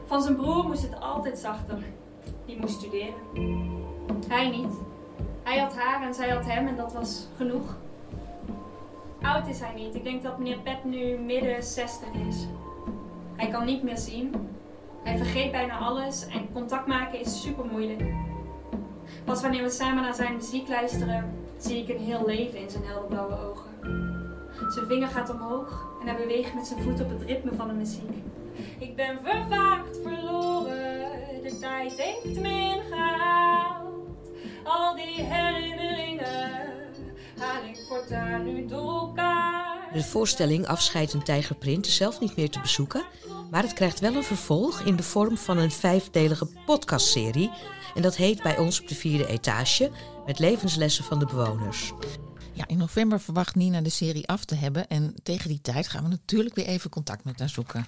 Van 0.07 0.23
zijn 0.23 0.37
broer 0.37 0.65
moest 0.65 0.83
het 0.83 1.01
altijd 1.01 1.39
zachter. 1.39 1.79
Die 2.47 2.61
moest 2.61 2.75
studeren. 2.75 3.15
Hij 4.29 4.51
niet. 4.51 4.75
Hij 5.43 5.59
had 5.59 5.77
haar 5.77 6.03
en 6.03 6.15
zij 6.15 6.29
had 6.29 6.45
hem 6.45 6.67
en 6.67 6.77
dat 6.77 6.93
was 6.93 7.27
genoeg. 7.37 7.77
Oud 9.23 9.49
is 9.49 9.61
hij 9.61 9.75
niet. 9.75 9.95
Ik 9.95 10.05
denk 10.05 10.23
dat 10.23 10.39
meneer 10.39 10.59
Pet 10.59 10.85
nu 10.85 11.19
midden 11.19 11.63
60 11.63 12.09
is. 12.29 12.47
Hij 13.37 13.49
kan 13.49 13.65
niet 13.65 13.83
meer 13.83 13.99
zien. 13.99 14.35
Hij 15.03 15.17
vergeet 15.17 15.51
bijna 15.51 15.79
alles 15.79 16.27
en 16.27 16.53
contact 16.53 16.87
maken 16.87 17.21
is 17.21 17.43
super 17.43 17.65
moeilijk. 17.65 18.05
Pas 19.25 19.43
wanneer 19.43 19.63
we 19.63 19.71
samen 19.71 20.03
naar 20.03 20.15
zijn 20.15 20.35
muziek 20.35 20.69
luisteren, 20.69 21.35
zie 21.57 21.83
ik 21.83 21.89
een 21.89 22.05
heel 22.05 22.27
leven 22.27 22.59
in 22.59 22.71
zijn 22.71 22.85
helderblauwe 22.85 23.35
ogen. 23.35 24.08
Zijn 24.69 24.87
vinger 24.87 25.09
gaat 25.09 25.31
omhoog 25.31 25.87
en 26.01 26.07
hij 26.07 26.17
beweegt 26.17 26.55
met 26.55 26.67
zijn 26.67 26.83
voet 26.83 27.01
op 27.01 27.11
het 27.11 27.23
ritme 27.23 27.53
van 27.57 27.69
de 27.69 27.75
muziek. 27.75 28.23
Ik 28.79 28.97
ben 28.97 29.19
vervaagd, 29.25 29.99
verloren, 30.03 31.11
de 31.43 31.59
tijd 31.61 31.93
heeft 31.97 32.41
me 32.41 32.49
ingehaald. 32.49 34.31
Al 34.65 34.97
die 34.97 35.23
herinneringen 35.23 36.61
haal 37.39 37.65
ik 37.65 37.85
voortaan 37.89 38.45
nu 38.45 38.67
door 38.67 38.99
elkaar. 38.99 39.89
De 39.93 40.03
voorstelling 40.05 40.67
Afscheid 40.67 41.13
een 41.13 41.23
Tijgerprint 41.23 41.87
is 41.87 41.97
zelf 41.97 42.21
niet 42.21 42.37
meer 42.37 42.51
te 42.51 42.61
bezoeken, 42.61 43.05
maar 43.51 43.63
het 43.63 43.73
krijgt 43.73 44.01
wel 44.01 44.15
een 44.15 44.25
vervolg 44.25 44.81
in 44.81 44.97
de 44.97 45.03
vorm 45.03 45.37
van 45.37 45.59
een 45.59 45.71
vijfdelige 45.71 46.47
podcastserie. 46.67 47.51
En 47.95 48.03
dat 48.03 48.17
heet 48.17 48.43
bij 48.43 48.59
ons 48.59 48.81
op 48.81 48.89
de 48.89 48.95
vierde 48.95 49.27
etage 49.27 49.91
met 50.27 50.39
levenslessen 50.39 51.05
van 51.05 51.19
de 51.19 51.27
bewoners. 51.27 51.93
Ja, 52.59 52.67
in 52.67 52.79
november 52.79 53.21
verwacht 53.21 53.55
Nina 53.55 53.81
de 53.81 53.91
serie 53.91 54.29
af 54.29 54.45
te 54.45 54.55
hebben. 54.55 54.89
En 54.89 55.15
tegen 55.23 55.49
die 55.49 55.61
tijd 55.61 55.89
gaan 55.89 56.03
we 56.03 56.09
natuurlijk 56.09 56.55
weer 56.55 56.67
even 56.67 56.91
contact 56.91 57.25
met 57.25 57.39
haar 57.39 57.49
zoeken. 57.49 57.87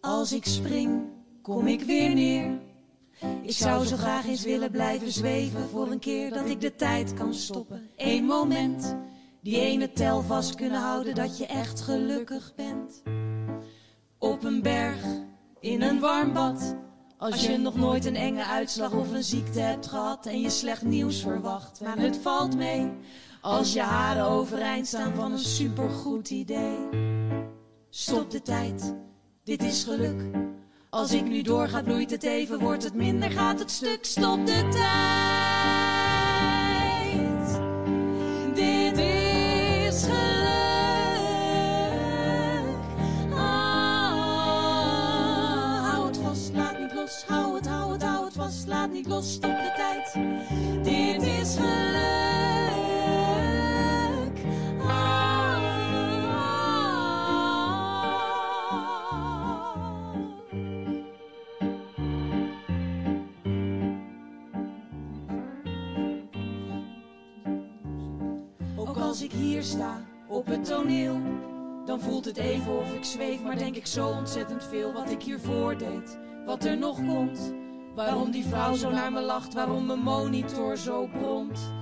Als 0.00 0.32
ik 0.32 0.44
spring, 0.44 1.02
kom 1.42 1.66
ik 1.66 1.82
weer 1.82 2.14
neer. 2.14 2.65
Ik 3.42 3.52
zou 3.52 3.86
zo 3.86 3.96
graag 3.96 4.26
eens 4.26 4.44
willen 4.44 4.70
blijven 4.70 5.12
zweven 5.12 5.68
voor 5.68 5.90
een 5.90 5.98
keer 5.98 6.30
dat 6.30 6.48
ik 6.48 6.60
de 6.60 6.74
tijd 6.74 7.14
kan 7.14 7.34
stoppen. 7.34 7.90
Eén 7.96 8.24
moment, 8.24 8.96
die 9.42 9.60
ene 9.60 9.92
tel 9.92 10.22
vast 10.22 10.54
kunnen 10.54 10.80
houden 10.80 11.14
dat 11.14 11.38
je 11.38 11.46
echt 11.46 11.80
gelukkig 11.80 12.52
bent. 12.54 13.02
Op 14.18 14.44
een 14.44 14.62
berg, 14.62 15.04
in 15.60 15.82
een 15.82 16.00
warm 16.00 16.32
bad. 16.32 16.76
Als 17.18 17.46
je 17.46 17.56
nog 17.56 17.76
nooit 17.76 18.04
een 18.04 18.16
enge 18.16 18.44
uitslag 18.44 18.92
of 18.92 19.12
een 19.12 19.24
ziekte 19.24 19.60
hebt 19.60 19.86
gehad 19.86 20.26
en 20.26 20.40
je 20.40 20.50
slecht 20.50 20.82
nieuws 20.82 21.20
verwacht. 21.20 21.80
Maar 21.80 21.98
het 21.98 22.16
valt 22.16 22.56
mee 22.56 22.90
als 23.40 23.72
je 23.72 23.80
haren 23.80 24.24
overeind 24.24 24.86
staan 24.86 25.14
van 25.14 25.32
een 25.32 25.38
supergoed 25.38 26.30
idee. 26.30 26.76
Stop 27.90 28.30
de 28.30 28.42
tijd, 28.42 28.94
dit 29.44 29.62
is 29.62 29.84
geluk. 29.84 30.22
Als 30.90 31.12
ik 31.12 31.24
nu 31.24 31.42
doorga, 31.42 31.82
bloeit 31.82 32.10
het 32.10 32.22
even, 32.22 32.58
wordt 32.58 32.84
het 32.84 32.94
minder, 32.94 33.30
gaat 33.30 33.58
het 33.58 33.70
stuk. 33.70 34.04
Stop 34.04 34.46
de 34.46 34.68
tijd. 34.70 34.86
Dit 38.54 38.98
is 38.98 40.02
geluk. 40.02 40.16
Ah, 43.34 44.20
hou 45.90 46.06
het 46.06 46.18
vast, 46.18 46.50
laat 46.54 46.78
niet 46.78 46.94
los. 46.94 47.24
Hou 47.26 47.54
het, 47.54 47.66
hou 47.66 47.92
het, 47.92 48.02
hou 48.02 48.24
het 48.24 48.34
vast, 48.34 48.66
laat 48.66 48.92
niet 48.92 49.06
los. 49.06 49.32
Stop 49.32 49.56
de 49.56 49.72
tijd. 49.76 50.14
Dit 50.84 51.22
is 51.22 51.56
geluk. 51.56 52.45
Sta 69.66 70.00
op 70.28 70.46
het 70.46 70.64
toneel, 70.64 71.20
dan 71.84 72.00
voelt 72.00 72.24
het 72.24 72.36
even 72.36 72.78
of 72.78 72.94
ik 72.94 73.04
zweef, 73.04 73.42
maar 73.42 73.58
denk 73.58 73.76
ik 73.76 73.86
zo 73.86 74.08
ontzettend 74.08 74.64
veel 74.64 74.92
wat 74.92 75.10
ik 75.10 75.22
hiervoor 75.22 75.78
deed, 75.78 76.18
wat 76.44 76.64
er 76.64 76.76
nog 76.76 76.96
komt. 76.96 77.52
Waarom 77.94 78.30
die 78.30 78.44
vrouw 78.44 78.74
zo 78.74 78.90
naar 78.90 79.12
me 79.12 79.20
lacht, 79.20 79.54
waarom 79.54 79.86
mijn 79.86 79.98
monitor 79.98 80.76
zo 80.76 81.08
bromt. 81.18 81.72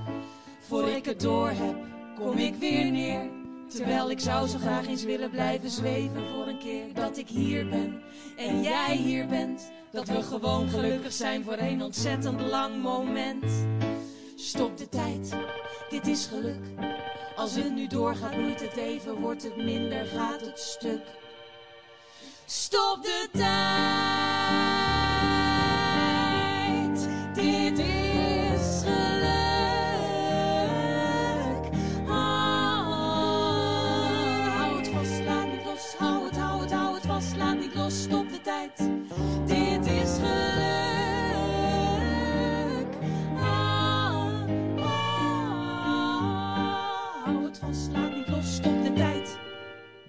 Voor 0.61 0.89
ik 0.89 1.05
het 1.05 1.21
door 1.21 1.49
heb, 1.49 1.77
kom 2.19 2.39
ik 2.39 2.55
weer 2.55 2.91
neer. 2.91 3.31
Terwijl 3.69 4.11
ik 4.11 4.21
zou 4.21 4.49
zo 4.49 4.59
graag 4.59 4.87
eens 4.87 5.05
willen 5.05 5.31
blijven 5.31 5.71
zweven 5.71 6.27
voor 6.29 6.47
een 6.47 6.59
keer 6.59 6.95
dat 6.95 7.17
ik 7.17 7.29
hier 7.29 7.69
ben 7.69 8.03
en 8.37 8.63
jij 8.63 8.97
hier 8.97 9.27
bent. 9.27 9.71
Dat 9.93 10.09
we 10.09 10.23
gewoon 10.23 10.69
gelukkig 10.69 11.13
zijn 11.13 11.45
voor 11.45 11.59
een 11.59 11.83
ontzettend 11.83 12.41
lang 12.41 12.83
moment. 12.83 13.45
Stop 14.37 14.77
de 14.77 14.89
tijd, 14.89 15.37
dit 15.91 16.07
is 16.07 16.27
geluk. 16.27 16.65
Als 17.37 17.55
het 17.55 17.75
nu 17.75 17.87
doorgaat, 17.87 18.31
bloeit 18.31 18.61
het 18.61 18.77
even, 18.77 19.21
wordt 19.21 19.43
het 19.43 19.57
minder, 19.57 20.07
gaat 20.07 20.41
het 20.41 20.59
stuk. 20.59 21.03
Stop 22.47 23.03
de 23.03 23.29
tijd, 23.33 24.24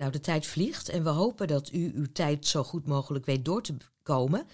Nou, 0.06 0.18
de 0.18 0.24
tijd 0.24 0.48
vliegt 0.48 0.90
en 0.90 1.04
we 1.04 1.10
hopen 1.10 1.48
dat 1.48 1.72
u 1.72 1.92
uw 1.96 2.06
tijd 2.14 2.48
zo 2.48 2.64
goed 2.64 2.88
mogelijk 2.88 3.26
weet 3.26 3.46
door 3.46 3.62
te 3.62 3.78
komen. 4.04 4.48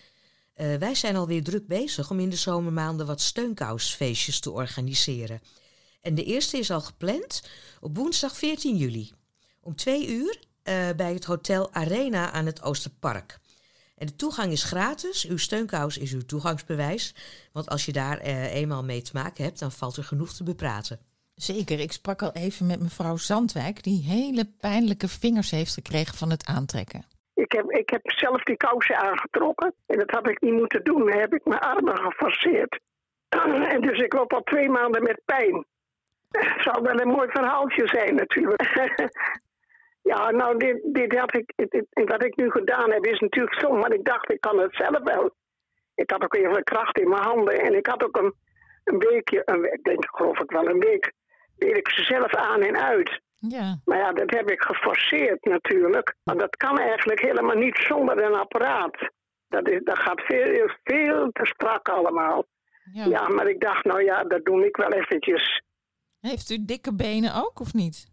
Eh, 0.54 0.76
wij 0.76 0.96
zijn 0.96 1.16
alweer 1.16 1.44
druk 1.44 1.68
bezig 1.68 2.10
om 2.10 2.20
in 2.20 2.30
de 2.30 2.36
zomermaanden 2.36 3.06
wat 3.06 3.22
steunkousfeestjes 3.22 4.40
te 4.40 4.52
organiseren. 4.52 5.42
En 6.02 6.16
de 6.16 6.24
eerste 6.24 6.58
is 6.58 6.72
al 6.72 6.82
gepland 6.82 7.44
op 7.80 7.98
woensdag 7.98 8.38
14 8.38 8.78
juli. 8.78 9.12
Om 9.62 9.76
twee 9.76 10.08
uur 10.08 10.40
eh, 10.64 10.90
bij 10.96 11.14
het 11.14 11.26
Hotel 11.26 11.74
Arena 11.74 12.32
aan 12.32 12.46
het 12.46 12.62
Oosterpark. 12.62 13.40
En 13.98 14.08
de 14.08 14.16
toegang 14.16 14.52
is 14.52 14.64
gratis. 14.64 15.26
Uw 15.26 15.38
steunkous 15.38 15.98
is 15.98 16.12
uw 16.12 16.26
toegangsbewijs. 16.26 17.16
Want 17.52 17.70
als 17.70 17.86
je 17.86 17.92
daar 17.92 18.18
eh, 18.18 18.54
eenmaal 18.54 18.84
mee 18.84 19.02
te 19.02 19.12
maken 19.14 19.44
hebt, 19.44 19.60
dan 19.60 19.72
valt 19.72 19.98
er 19.98 20.04
genoeg 20.04 20.34
te 20.34 20.44
bepraten. 20.44 21.00
Zeker, 21.42 21.80
ik 21.80 21.92
sprak 21.92 22.22
al 22.22 22.32
even 22.34 22.66
met 22.68 22.80
mevrouw 22.82 23.18
Zandwijk, 23.18 23.84
die 23.84 24.04
hele 24.04 24.46
pijnlijke 24.60 25.08
vingers 25.08 25.52
heeft 25.52 25.74
gekregen 25.74 26.16
van 26.18 26.30
het 26.30 26.46
aantrekken. 26.46 27.06
Ik 27.34 27.52
heb, 27.52 27.72
ik 27.72 27.90
heb 27.90 28.02
zelf 28.04 28.44
die 28.44 28.58
kousen 28.58 28.98
aangetrokken. 28.98 29.74
En 29.86 29.98
dat 29.98 30.10
had 30.10 30.30
ik 30.30 30.42
niet 30.42 30.54
moeten 30.54 30.84
doen. 30.84 31.06
Dan 31.06 31.20
heb 31.20 31.34
ik 31.34 31.46
mijn 31.46 31.60
armen 31.60 31.98
geforceerd. 31.98 32.80
En 33.74 33.82
dus 33.82 34.00
ik 34.00 34.14
loop 34.14 34.34
al 34.34 34.44
twee 34.44 34.70
maanden 34.70 35.04
met 35.04 35.22
pijn. 35.26 35.66
Het 36.32 36.62
zou 36.64 36.82
wel 36.82 37.00
een 37.00 37.08
mooi 37.08 37.30
verhaaltje 37.30 37.88
zijn 37.88 38.16
natuurlijk. 38.16 38.64
Ja, 40.04 40.32
nou, 40.32 40.58
dit, 40.58 40.80
dit 40.84 41.18
had 41.18 41.36
ik, 41.36 41.54
wat 41.94 42.24
ik 42.24 42.36
nu 42.36 42.52
gedaan 42.52 42.92
heb 42.92 43.06
is 43.06 43.20
natuurlijk 43.20 43.56
stom. 43.56 43.80
Maar 43.80 43.94
ik 43.94 44.06
dacht, 44.06 44.32
ik 44.32 44.42
kan 44.42 44.60
het 44.60 44.76
zelf 44.76 45.04
wel. 45.04 45.36
Ik 45.96 46.12
had 46.12 46.24
ook 46.24 46.36
even 46.36 46.64
kracht 46.64 47.00
in 47.00 47.10
mijn 47.10 47.24
handen. 47.24 47.60
En 47.60 47.76
ik 47.76 47.88
had 47.88 48.04
ook 48.04 48.18
een, 48.18 48.34
een 48.84 49.00
weekje, 49.00 49.42
een, 49.46 49.74
ik 49.74 49.84
denk 49.84 50.06
geloof 50.12 50.40
ik 50.40 50.52
wel 50.52 50.68
een 50.68 50.80
week, 50.80 51.14
deed 51.62 51.78
ik 51.78 51.90
ze 51.90 52.04
zelf 52.04 52.36
aan 52.36 52.62
en 52.62 52.78
uit. 52.78 53.22
Ja. 53.40 53.80
Maar 53.86 53.98
ja, 53.98 54.14
dat 54.14 54.30
heb 54.30 54.50
ik 54.50 54.62
geforceerd 54.62 55.46
natuurlijk. 55.46 56.16
Want 56.24 56.40
dat 56.40 56.56
kan 56.56 56.80
eigenlijk 56.80 57.22
helemaal 57.22 57.56
niet 57.56 57.78
zonder 57.78 58.24
een 58.24 58.36
apparaat. 58.36 59.10
Dat, 59.48 59.70
is, 59.70 59.80
dat 59.84 60.00
gaat 60.00 60.22
veel, 60.22 60.70
veel 60.84 61.32
te 61.32 61.46
strak 61.46 61.90
allemaal. 61.90 62.46
Ja. 62.94 63.28
maar 63.28 63.48
ik 63.48 63.60
dacht, 63.60 63.86
nou 63.86 64.04
ja, 64.04 64.24
dat 64.24 64.46
doe 64.46 64.66
ik 64.66 64.76
wel 64.76 64.92
eventjes. 64.92 65.62
Heeft 66.20 66.50
u 66.50 66.66
dikke 66.66 66.96
benen 66.96 67.36
ook 67.36 67.60
of 67.60 67.74
niet? 67.74 68.10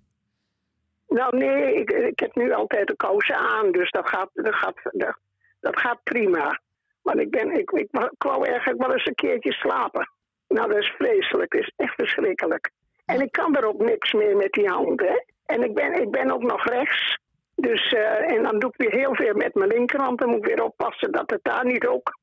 Nou 1.09 1.36
nee, 1.36 1.74
ik, 1.74 1.90
ik 1.90 2.18
heb 2.18 2.34
nu 2.34 2.53
altijd 2.53 2.86
de 2.86 2.96
kousen 2.96 3.36
aan, 3.36 3.72
dus 3.72 3.90
dat 3.90 4.09
gaat, 4.09 4.30
dat 4.32 4.55
gaat, 4.55 4.80
dat, 4.82 5.18
dat 5.61 5.80
gaat 5.80 6.03
prima. 6.03 6.61
Maar 7.03 7.16
ik, 7.16 7.30
ben, 7.30 7.51
ik, 7.51 7.70
ik, 7.70 7.88
ik 7.90 8.22
wou 8.22 8.46
eigenlijk 8.46 8.80
wel 8.80 8.92
eens 8.92 9.07
een 9.07 9.14
keertje 9.14 9.53
slapen. 9.53 10.11
Nou, 10.49 10.68
dat 10.68 10.78
is 10.78 10.94
vreselijk, 10.99 11.53
dat 11.53 11.61
is 11.61 11.72
echt 11.76 11.94
verschrikkelijk. 11.94 12.70
En 13.09 13.20
ik 13.20 13.32
kan 13.32 13.56
er 13.56 13.64
ook 13.66 13.78
niks 13.80 14.12
meer 14.12 14.36
met 14.36 14.52
die 14.52 14.68
hand, 14.68 15.00
hè. 15.00 15.22
En 15.46 15.62
ik 15.62 15.74
ben, 15.74 15.92
ik 16.02 16.11
ben 16.11 16.30
ook 16.30 16.42
nog 16.42 16.64
rechts. 16.64 17.18
Dus, 17.54 17.92
eh, 17.92 18.32
en 18.32 18.42
dan 18.42 18.59
doe 18.59 18.70
ik 18.70 18.76
weer 18.76 19.00
heel 19.00 19.14
veel 19.14 19.34
met 19.34 19.54
mijn 19.54 19.68
linkerhand. 19.70 20.18
Dan 20.18 20.28
moet 20.28 20.38
ik 20.38 20.44
weer 20.44 20.64
oppassen 20.64 21.12
dat 21.12 21.30
het 21.30 21.40
daar 21.42 21.64
niet 21.64 21.86
ook... 21.86 22.18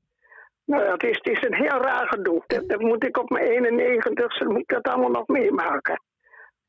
Nou, 0.66 0.84
ja, 0.84 0.92
het 0.92 1.04
is, 1.04 1.16
het 1.22 1.28
is 1.28 1.44
een 1.44 1.54
heel 1.54 1.82
raar 1.82 2.08
gedoe. 2.08 2.44
Dat, 2.48 2.70
dat 2.70 2.80
moet 2.82 3.04
ik 3.04 3.18
op 3.18 3.30
mijn 3.30 3.48
91ste 3.48 4.46
moet 4.48 4.58
ik 4.60 4.68
dat 4.68 4.88
allemaal 4.88 5.10
nog 5.10 5.28
meemaken. 5.28 6.02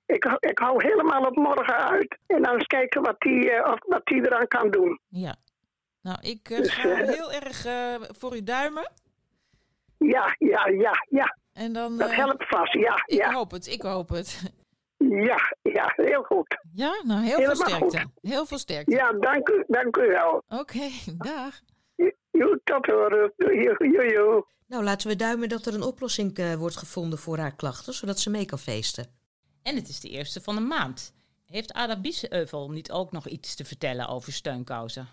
Ik, 0.06 0.24
hou- 0.24 0.38
ik 0.40 0.58
hou 0.58 0.82
helemaal 0.86 1.26
op 1.26 1.36
morgen 1.36 1.76
uit. 1.90 2.18
En 2.26 2.42
dan 2.42 2.52
eens 2.54 2.66
kijken 2.66 3.02
wat 3.02 3.20
die, 3.20 3.50
eh, 3.50 3.72
of, 3.72 3.78
wat 3.86 4.04
die 4.06 4.26
eraan 4.26 4.48
kan 4.48 4.70
doen. 4.70 5.00
Ja. 5.08 5.34
Nou, 6.02 6.18
ik 6.20 6.48
Dus, 6.48 6.78
eh, 6.84 6.94
heel 6.94 7.32
erg 7.32 7.66
voor 8.18 8.36
u 8.36 8.42
duimen. 8.42 8.92
Ja, 9.98 10.34
ja, 10.38 10.66
ja, 10.68 10.92
ja. 11.08 11.36
En 11.56 11.72
dan, 11.72 11.98
dat 11.98 12.10
eh, 12.10 12.16
helpt 12.16 12.48
vast, 12.48 12.72
ja. 12.72 13.02
Ik 13.06 13.18
ja. 13.18 13.32
hoop 13.32 13.50
het, 13.50 13.66
ik 13.66 13.82
hoop 13.82 14.08
het. 14.08 14.52
Ja, 14.98 15.56
ja, 15.62 15.92
heel 15.96 16.22
goed. 16.22 16.58
Ja, 16.72 17.02
nou 17.04 17.20
heel 17.20 17.36
Helemaal 17.36 17.56
veel 17.56 17.66
sterkte. 17.66 18.00
goed. 18.00 18.30
Heel 18.30 18.46
veel 18.46 18.58
sterkte. 18.58 18.90
Ja, 18.94 19.12
dank 19.12 19.48
u, 19.48 19.64
dank 19.66 19.96
u 19.96 20.06
wel. 20.06 20.42
Oké, 20.48 20.88
dag. 21.18 21.60
Jo, 22.30 22.56
tot 22.64 22.86
horen. 22.86 23.32
Doei, 23.36 23.62
jo, 23.62 23.74
jo, 23.78 24.02
jo. 24.02 24.46
Nou, 24.66 24.84
laten 24.84 25.08
we 25.08 25.16
duimen 25.16 25.48
dat 25.48 25.66
er 25.66 25.74
een 25.74 25.82
oplossing 25.82 26.36
eh, 26.36 26.54
wordt 26.54 26.76
gevonden 26.76 27.18
voor 27.18 27.38
haar 27.38 27.54
klachten, 27.54 27.92
zodat 27.94 28.18
ze 28.18 28.30
mee 28.30 28.44
kan 28.44 28.58
feesten. 28.58 29.06
En 29.62 29.76
het 29.76 29.88
is 29.88 30.00
de 30.00 30.08
eerste 30.08 30.40
van 30.40 30.54
de 30.54 30.60
maand. 30.60 31.14
Heeft 31.46 31.72
Ada 31.72 32.00
Biesheuvel 32.00 32.70
niet 32.70 32.92
ook 32.92 33.12
nog 33.12 33.26
iets 33.26 33.54
te 33.54 33.64
vertellen 33.64 34.08
over 34.08 34.32
steunkousen? 34.32 35.08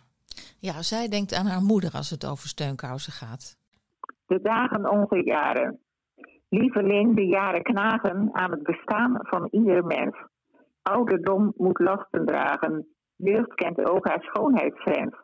Ja, 0.60 0.82
zij 0.82 1.08
denkt 1.10 1.34
aan 1.34 1.46
haar 1.46 1.62
moeder 1.62 1.92
als 1.94 2.10
het 2.10 2.26
over 2.26 2.48
steunkousen 2.48 3.14
gaat. 3.14 3.58
De 4.26 4.42
dagen 4.42 4.90
onze 4.90 5.24
jaren. 5.24 5.80
Lieveling, 6.60 7.16
de 7.16 7.26
jaren 7.26 7.64
knagen 7.64 8.30
aan 8.32 8.52
het 8.52 8.64
bestaan 8.64 9.20
van 9.22 9.48
ieder 9.52 9.86
mens. 9.86 10.16
Ouderdom 10.82 11.54
moet 11.58 11.80
lasten 11.80 12.26
dragen. 12.26 12.88
Jeugd 13.16 13.54
kent 13.54 13.90
ook 13.90 14.08
haar 14.08 14.22
schoonheidsgrens. 14.22 15.16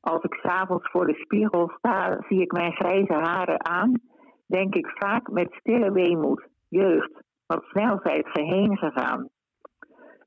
Als 0.00 0.22
ik 0.22 0.34
s'avonds 0.34 0.90
voor 0.90 1.06
de 1.06 1.14
spiegel 1.14 1.72
sta, 1.76 2.24
zie 2.28 2.40
ik 2.40 2.52
mijn 2.52 2.72
grijze 2.72 3.12
haren 3.12 3.66
aan. 3.66 4.00
Denk 4.46 4.74
ik 4.74 4.86
vaak 4.86 5.30
met 5.30 5.52
stille 5.52 5.92
weemoed. 5.92 6.46
Jeugd, 6.68 7.22
wat 7.46 7.64
snel 7.64 8.00
zijt 8.02 8.28
ge 8.28 8.42
heen 8.42 8.76
gegaan. 8.76 9.28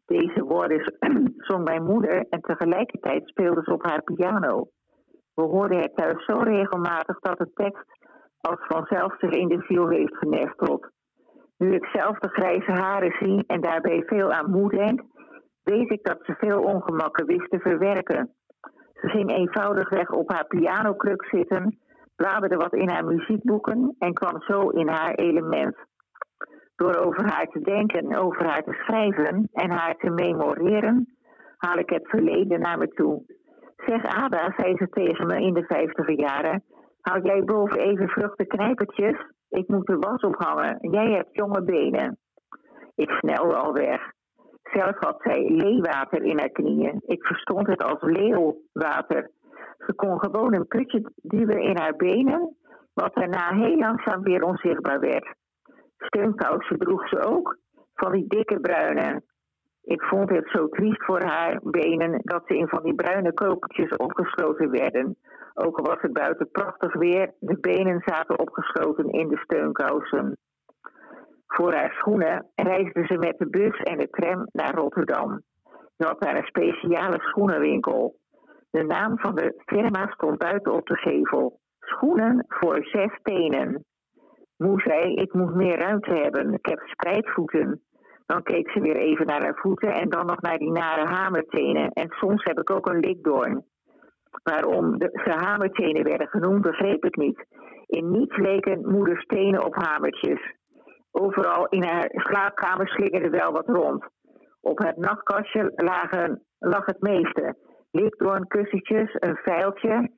Deze 0.06 0.44
woorden 0.44 0.94
zong 1.48 1.64
mijn 1.64 1.84
moeder 1.84 2.26
en 2.30 2.42
tegelijkertijd 2.42 3.28
speelde 3.28 3.62
ze 3.64 3.74
op 3.74 3.84
haar 3.84 4.04
piano. 4.04 4.68
We 5.34 5.42
hoorden 5.42 5.78
het 5.78 5.96
thuis 5.96 6.26
zo 6.26 6.38
regelmatig 6.40 7.20
dat 7.20 7.38
de 7.38 7.52
tekst 7.54 7.97
als 8.42 8.66
vanzelf 8.68 9.18
zich 9.20 9.32
in 9.32 9.48
de 9.48 9.64
ziel 9.68 9.90
heeft 9.90 10.18
genesteld. 10.18 10.90
Nu 11.58 11.74
ik 11.74 11.86
zelf 11.86 12.20
de 12.20 12.30
grijze 12.30 12.72
haren 12.72 13.16
zie 13.20 13.44
en 13.48 13.62
daarbij 13.62 14.04
veel 14.06 14.32
aan 14.32 14.52
moe 14.52 14.70
denk, 14.70 15.02
weet 15.64 15.92
ik 15.92 16.04
dat 16.04 16.20
ze 16.24 16.36
veel 16.38 16.60
ongemakken 16.60 17.26
wist 17.26 17.50
te 17.50 17.60
verwerken. 17.60 18.34
Ze 18.94 19.08
ging 19.08 19.32
eenvoudigweg 19.32 20.12
op 20.12 20.32
haar 20.32 20.46
pianokruk 20.48 21.26
zitten, 21.26 21.78
bladerde 22.16 22.56
wat 22.56 22.74
in 22.74 22.90
haar 22.90 23.06
muziekboeken 23.06 23.96
en 24.00 24.14
kwam 24.14 24.42
zo 24.42 24.70
in 24.70 24.88
haar 24.88 25.14
element. 25.14 25.76
Door 26.76 26.96
over 26.96 27.34
haar 27.34 27.48
te 27.48 27.60
denken, 27.60 28.16
over 28.16 28.46
haar 28.46 28.64
te 28.64 28.74
schrijven 28.74 29.50
en 29.52 29.72
haar 29.72 29.96
te 29.96 30.10
memoreren, 30.10 31.18
haal 31.58 31.78
ik 31.78 31.90
het 31.90 32.10
verleden 32.10 32.60
naar 32.60 32.78
me 32.78 32.88
toe. 32.88 33.24
Zeg 33.76 34.04
Ada, 34.06 34.54
zei 34.58 34.78
ze 34.78 34.90
tegen 34.90 35.28
me 35.28 35.42
in 35.42 35.54
de 35.54 35.64
vijftiger 35.64 36.20
jaren, 36.20 36.64
houd 37.08 37.26
jij 37.26 37.44
boven 37.44 37.80
even 37.80 38.10
vluchte 38.10 38.46
knijpertjes? 38.46 39.16
Ik 39.50 39.68
moet 39.68 39.86
de 39.86 39.98
was 39.98 40.22
ophangen. 40.22 40.78
Jij 40.92 41.12
hebt 41.12 41.36
jonge 41.36 41.64
benen. 41.64 42.18
Ik 42.96 43.10
snelde 43.10 43.56
al 43.56 43.74
weg. 43.74 44.12
Zelf 44.64 44.98
had 45.00 45.22
zij 45.22 45.50
leewater 45.50 46.24
in 46.24 46.40
haar 46.40 46.50
knieën. 46.50 47.02
Ik 47.06 47.24
verstond 47.26 47.68
het 47.68 47.84
als 47.84 48.02
leeuwwater. 48.02 49.32
Ze 49.78 49.94
kon 49.96 50.20
gewoon 50.20 50.54
een 50.54 50.68
putje 50.68 51.12
duwen 51.16 51.62
in 51.62 51.78
haar 51.78 51.96
benen, 51.96 52.56
wat 52.94 53.14
daarna 53.14 53.54
heel 53.54 53.78
langzaam 53.78 54.22
weer 54.22 54.44
onzichtbaar 54.44 55.00
werd. 55.00 55.36
Steunkousen 55.98 56.78
droeg 56.78 57.08
ze 57.08 57.20
ook, 57.20 57.58
van 57.94 58.12
die 58.12 58.28
dikke 58.28 58.60
bruine. 58.60 59.22
Ik 59.88 60.02
vond 60.02 60.30
het 60.30 60.50
zo 60.50 60.68
triest 60.68 61.06
voor 61.06 61.22
haar 61.22 61.60
benen 61.64 62.20
dat 62.24 62.44
ze 62.46 62.58
in 62.58 62.68
van 62.68 62.84
die 62.84 62.96
bruine 62.96 63.34
kokertjes 63.34 63.96
opgesloten 63.96 64.70
werden. 64.72 65.18
Ook 65.54 65.78
al 65.78 65.86
was 65.86 66.02
het 66.02 66.14
buiten 66.14 66.52
prachtig 66.52 66.94
weer, 66.94 67.34
de 67.40 67.58
benen 67.60 68.02
zaten 68.06 68.40
opgesloten 68.40 69.10
in 69.10 69.28
de 69.28 69.38
steunkousen. 69.38 70.38
Voor 71.48 71.74
haar 71.74 71.92
schoenen 71.92 72.46
reisde 72.56 73.06
ze 73.06 73.18
met 73.18 73.38
de 73.38 73.50
bus 73.50 73.78
en 73.78 73.98
de 73.98 74.10
tram 74.10 74.48
naar 74.52 74.76
Rotterdam. 74.76 75.42
Ze 75.98 76.06
had 76.08 76.22
daar 76.22 76.36
een 76.36 76.46
speciale 76.46 77.20
schoenenwinkel. 77.20 78.16
De 78.72 78.84
naam 78.84 79.20
van 79.20 79.36
de 79.36 79.62
firma 79.66 80.08
stond 80.08 80.38
buiten 80.38 80.74
op 80.74 80.88
de 80.88 80.96
gevel. 80.96 81.60
Schoenen 81.80 82.46
voor 82.48 82.84
zes 82.84 83.20
tenen. 83.22 83.86
Moe 84.58 84.82
zei, 84.82 85.14
ik 85.14 85.34
moet 85.34 85.56
meer 85.56 85.78
ruimte 85.78 86.14
hebben. 86.14 86.54
Ik 86.54 86.66
heb 86.66 86.80
spreidvoeten. 86.80 87.82
Dan 88.28 88.44
keek 88.44 88.70
ze 88.70 88.80
weer 88.80 88.96
even 88.96 89.26
naar 89.26 89.42
haar 89.42 89.60
voeten 89.62 89.94
en 89.94 90.10
dan 90.10 90.26
nog 90.26 90.42
naar 90.42 90.58
die 90.58 90.72
nare 90.72 91.06
hamertenen. 91.06 91.92
En 91.92 92.10
soms 92.10 92.44
heb 92.44 92.60
ik 92.60 92.72
ook 92.72 92.90
een 92.90 93.00
likdoorn. 93.00 93.66
Waarom 94.44 94.98
de, 94.98 95.10
ze 95.26 95.32
hamertenen 95.32 96.04
werden 96.04 96.28
genoemd, 96.28 96.62
begreep 96.62 97.06
ik 97.06 97.16
niet. 97.16 97.46
In 97.86 98.12
niets 98.12 98.38
leken 98.38 98.92
moeders 98.92 99.26
tenen 99.26 99.66
op 99.66 99.76
hamertjes. 99.76 100.56
Overal 101.12 101.68
in 101.68 101.84
haar 101.84 102.10
slaapkamer 102.12 102.88
slingerde 102.88 103.30
wel 103.30 103.52
wat 103.52 103.68
rond. 103.68 104.06
Op 104.62 104.78
het 104.78 104.98
nachtkastje 104.98 105.72
lagen, 105.76 106.44
lag 106.60 106.86
het 106.86 107.02
meeste. 107.02 107.56
Likdoornkussentjes, 107.92 109.16
een 109.20 109.36
vijltje 109.36 110.10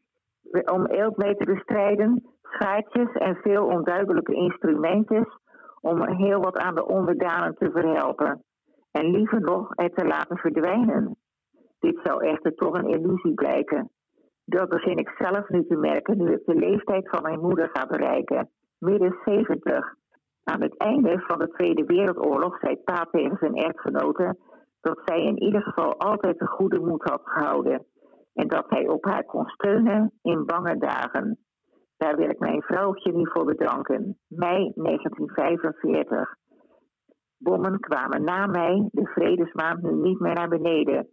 om 0.71 0.85
eelt 0.85 1.17
mee 1.17 1.35
te 1.35 1.45
bestrijden, 1.45 2.23
schaartjes 2.41 3.11
en 3.13 3.35
veel 3.35 3.65
onduidelijke 3.65 4.33
instrumentjes 4.33 5.37
om 5.81 6.07
heel 6.07 6.39
wat 6.39 6.57
aan 6.57 6.75
de 6.75 6.87
onderdanen 6.87 7.55
te 7.55 7.71
verhelpen. 7.71 8.43
En 8.91 9.11
liever 9.11 9.41
nog 9.41 9.67
het 9.69 9.95
te 9.95 10.05
laten 10.05 10.37
verdwijnen. 10.37 11.15
Dit 11.79 11.99
zou 12.03 12.23
echter 12.23 12.55
toch 12.55 12.73
een 12.73 12.89
illusie 12.89 13.33
blijken. 13.33 13.89
Dat 14.45 14.69
begin 14.69 14.97
ik 14.97 15.15
zelf 15.17 15.49
nu 15.49 15.65
te 15.65 15.75
merken 15.75 16.17
nu 16.17 16.33
ik 16.33 16.45
de 16.45 16.55
leeftijd 16.55 17.09
van 17.09 17.21
mijn 17.21 17.39
moeder 17.39 17.69
ga 17.73 17.85
bereiken. 17.85 18.49
Midden 18.77 19.15
70. 19.25 19.95
Aan 20.43 20.61
het 20.61 20.77
einde 20.77 21.19
van 21.19 21.39
de 21.39 21.49
Tweede 21.49 21.85
Wereldoorlog 21.85 22.59
zei 22.59 22.75
pa 22.77 23.07
tegen 23.11 23.37
zijn 23.39 23.55
echtgenote 23.55 24.37
dat 24.81 25.01
zij 25.05 25.23
in 25.23 25.41
ieder 25.41 25.61
geval 25.61 25.97
altijd 25.97 26.41
een 26.41 26.47
goede 26.47 26.79
moed 26.79 27.03
had 27.03 27.21
gehouden. 27.23 27.85
En 28.33 28.47
dat 28.47 28.65
hij 28.69 28.87
op 28.87 29.05
haar 29.05 29.23
kon 29.23 29.47
steunen 29.47 30.11
in 30.21 30.45
bange 30.45 30.77
dagen. 30.77 31.37
Daar 31.99 32.15
wil 32.15 32.29
ik 32.29 32.39
mijn 32.39 32.61
vrouwtje 32.61 33.11
nu 33.13 33.29
voor 33.31 33.45
bedanken. 33.45 34.17
Mei 34.27 34.71
1945. 34.75 36.35
Bommen 37.37 37.79
kwamen 37.79 38.23
na 38.23 38.47
mij, 38.47 38.89
de 38.91 39.05
vredesmaand 39.05 39.81
nu 39.81 39.91
niet 39.93 40.19
meer 40.19 40.33
naar 40.33 40.49
beneden. 40.49 41.07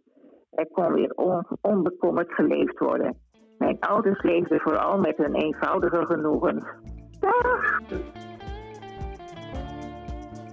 Er 0.49 0.67
kon 0.67 0.93
weer 0.93 1.11
on 1.15 1.45
onbekommerd 1.61 2.33
geleefd 2.33 2.79
worden. 2.79 3.17
Mijn 3.57 3.79
ouders 3.79 4.23
leefden 4.23 4.59
vooral 4.59 4.99
met 4.99 5.17
hun 5.17 5.35
eenvoudige 5.35 6.05
genoegens. 6.05 6.65
Dag! 7.19 7.81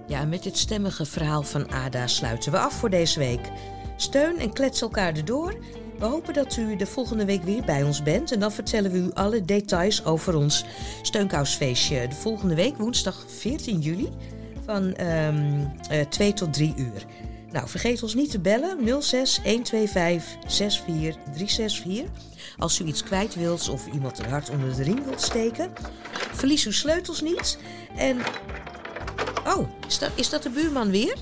Ja, 0.07 0.25
met 0.25 0.43
dit 0.43 0.57
stemmige 0.57 1.05
verhaal 1.05 1.43
van 1.43 1.71
Ada 1.85 2.07
sluiten 2.07 2.51
we 2.51 2.57
af 2.57 2.79
voor 2.79 2.89
deze 2.89 3.19
week. 3.19 3.51
Steun 3.95 4.37
en 4.37 4.53
klets 4.53 4.81
elkaar 4.81 5.13
erdoor. 5.13 5.53
We 5.99 6.05
hopen 6.05 6.33
dat 6.33 6.55
u 6.57 6.75
de 6.75 6.85
volgende 6.85 7.25
week 7.25 7.43
weer 7.43 7.63
bij 7.63 7.83
ons 7.83 8.03
bent. 8.03 8.31
En 8.31 8.39
dan 8.39 8.51
vertellen 8.51 8.91
we 8.91 8.97
u 8.97 9.11
alle 9.13 9.45
details 9.45 10.05
over 10.05 10.35
ons 10.35 10.65
steunkousfeestje. 11.01 12.07
De 12.07 12.15
volgende 12.15 12.55
week, 12.55 12.77
woensdag 12.77 13.25
14 13.27 13.79
juli, 13.79 14.09
van 14.65 14.93
ehm 14.93 15.65
2 16.09 16.33
tot 16.33 16.53
3 16.53 16.73
uur. 16.77 17.05
Nou, 17.51 17.69
vergeet 17.69 18.03
ons 18.03 18.13
niet 18.13 18.31
te 18.31 18.39
bellen 18.39 19.01
06 19.01 19.39
125 19.43 20.37
64 20.47 21.23
364. 21.33 22.05
Als 22.57 22.79
u 22.79 22.85
iets 22.85 23.03
kwijt 23.03 23.35
wilt 23.35 23.69
of 23.69 23.87
iemand 23.87 24.19
een 24.19 24.29
hart 24.29 24.49
onder 24.49 24.75
de 24.75 24.83
riem 24.83 25.03
wilt 25.03 25.21
steken. 25.21 25.71
Verlies 26.33 26.65
uw 26.65 26.71
sleutels 26.71 27.21
niet. 27.21 27.57
En. 27.95 28.17
Oh, 29.47 29.69
is 29.87 29.99
dat, 29.99 30.11
is 30.15 30.29
dat 30.29 30.43
de 30.43 30.49
buurman 30.49 30.89
weer? 30.89 31.15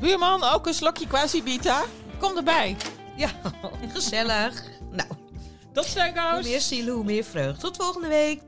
Buurman, 0.00 0.44
ook 0.44 0.66
een 0.66 0.74
slokje 0.74 1.06
quasi-bita? 1.06 1.84
Kom 2.20 2.36
erbij. 2.36 2.76
Ja, 3.16 3.28
gezellig. 3.94 4.62
Nou, 4.90 5.08
tot 5.72 5.84
steunkous. 5.84 6.32
Hoe 6.32 6.42
meer 6.42 6.60
zielen, 6.60 6.94
hoe 6.94 7.04
meer 7.04 7.24
vreugd. 7.24 7.60
Tot 7.60 7.76
volgende 7.76 8.08
week. 8.08 8.40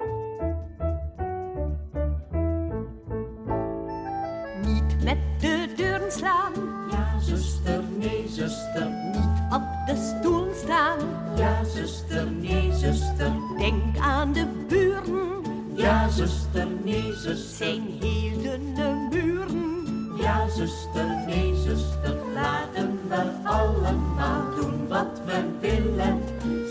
Niet 4.65 5.05
met 5.05 5.19
de 5.41 5.73
deuren 5.77 6.13
slaan. 6.13 6.53
Ja, 6.91 7.21
zuster, 7.21 7.83
nee, 7.99 8.25
zuster. 8.29 8.91
Niet 9.13 9.41
op 9.55 9.63
de 9.87 10.15
stoel 10.19 10.49
staan. 10.65 10.99
Ja, 11.37 11.65
zuster, 11.65 12.31
nee, 12.31 12.73
zuster. 12.73 13.33
Denk 13.59 13.99
aan 13.99 14.33
de 14.33 14.47
buren. 14.69 15.43
Ja, 15.75 16.09
zuster, 16.09 16.67
nee, 16.85 17.13
zuster. 17.13 17.67
Zijn 17.67 17.83
heel 18.01 18.43
dunne 18.43 19.09
muren. 19.11 20.17
Ja, 20.17 20.49
zuster, 20.49 21.07
nee, 21.27 21.55
zuster. 21.55 22.17
Laten 22.35 22.92
we 23.13 23.49
allemaal 23.49 24.55
doen 24.57 24.89
wat 24.89 25.21
we 25.27 25.45
willen. 25.61 26.21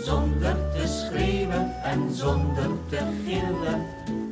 Zonder 0.04 0.56
te 0.74 0.86
schreeuwen 0.86 1.82
en 1.82 2.14
zonder 2.14 2.70
te 2.88 2.98
gillen. 3.24 3.86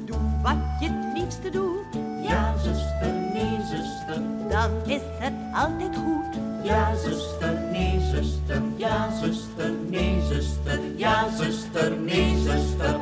Doe 0.05 0.19
wat 0.43 0.57
je 0.81 0.89
het 0.89 1.19
liefste 1.19 1.51
doet. 1.51 1.85
Ja, 2.23 2.55
zuster, 2.59 3.13
nee, 3.33 3.59
zuster. 3.61 4.23
Dan 4.49 4.71
is 4.87 5.01
het 5.19 5.33
altijd 5.53 5.97
goed. 5.97 6.41
Ja, 6.63 6.95
zuster, 6.97 7.61
nee, 7.73 8.01
zuster. 8.01 8.63
Ja, 8.77 9.09
zuster, 9.21 9.73
nee, 9.89 10.21
zuster. 10.29 10.79
Ja, 10.97 11.29
zuster, 11.37 11.97
nee, 11.97 12.37
zuster. 12.39 13.01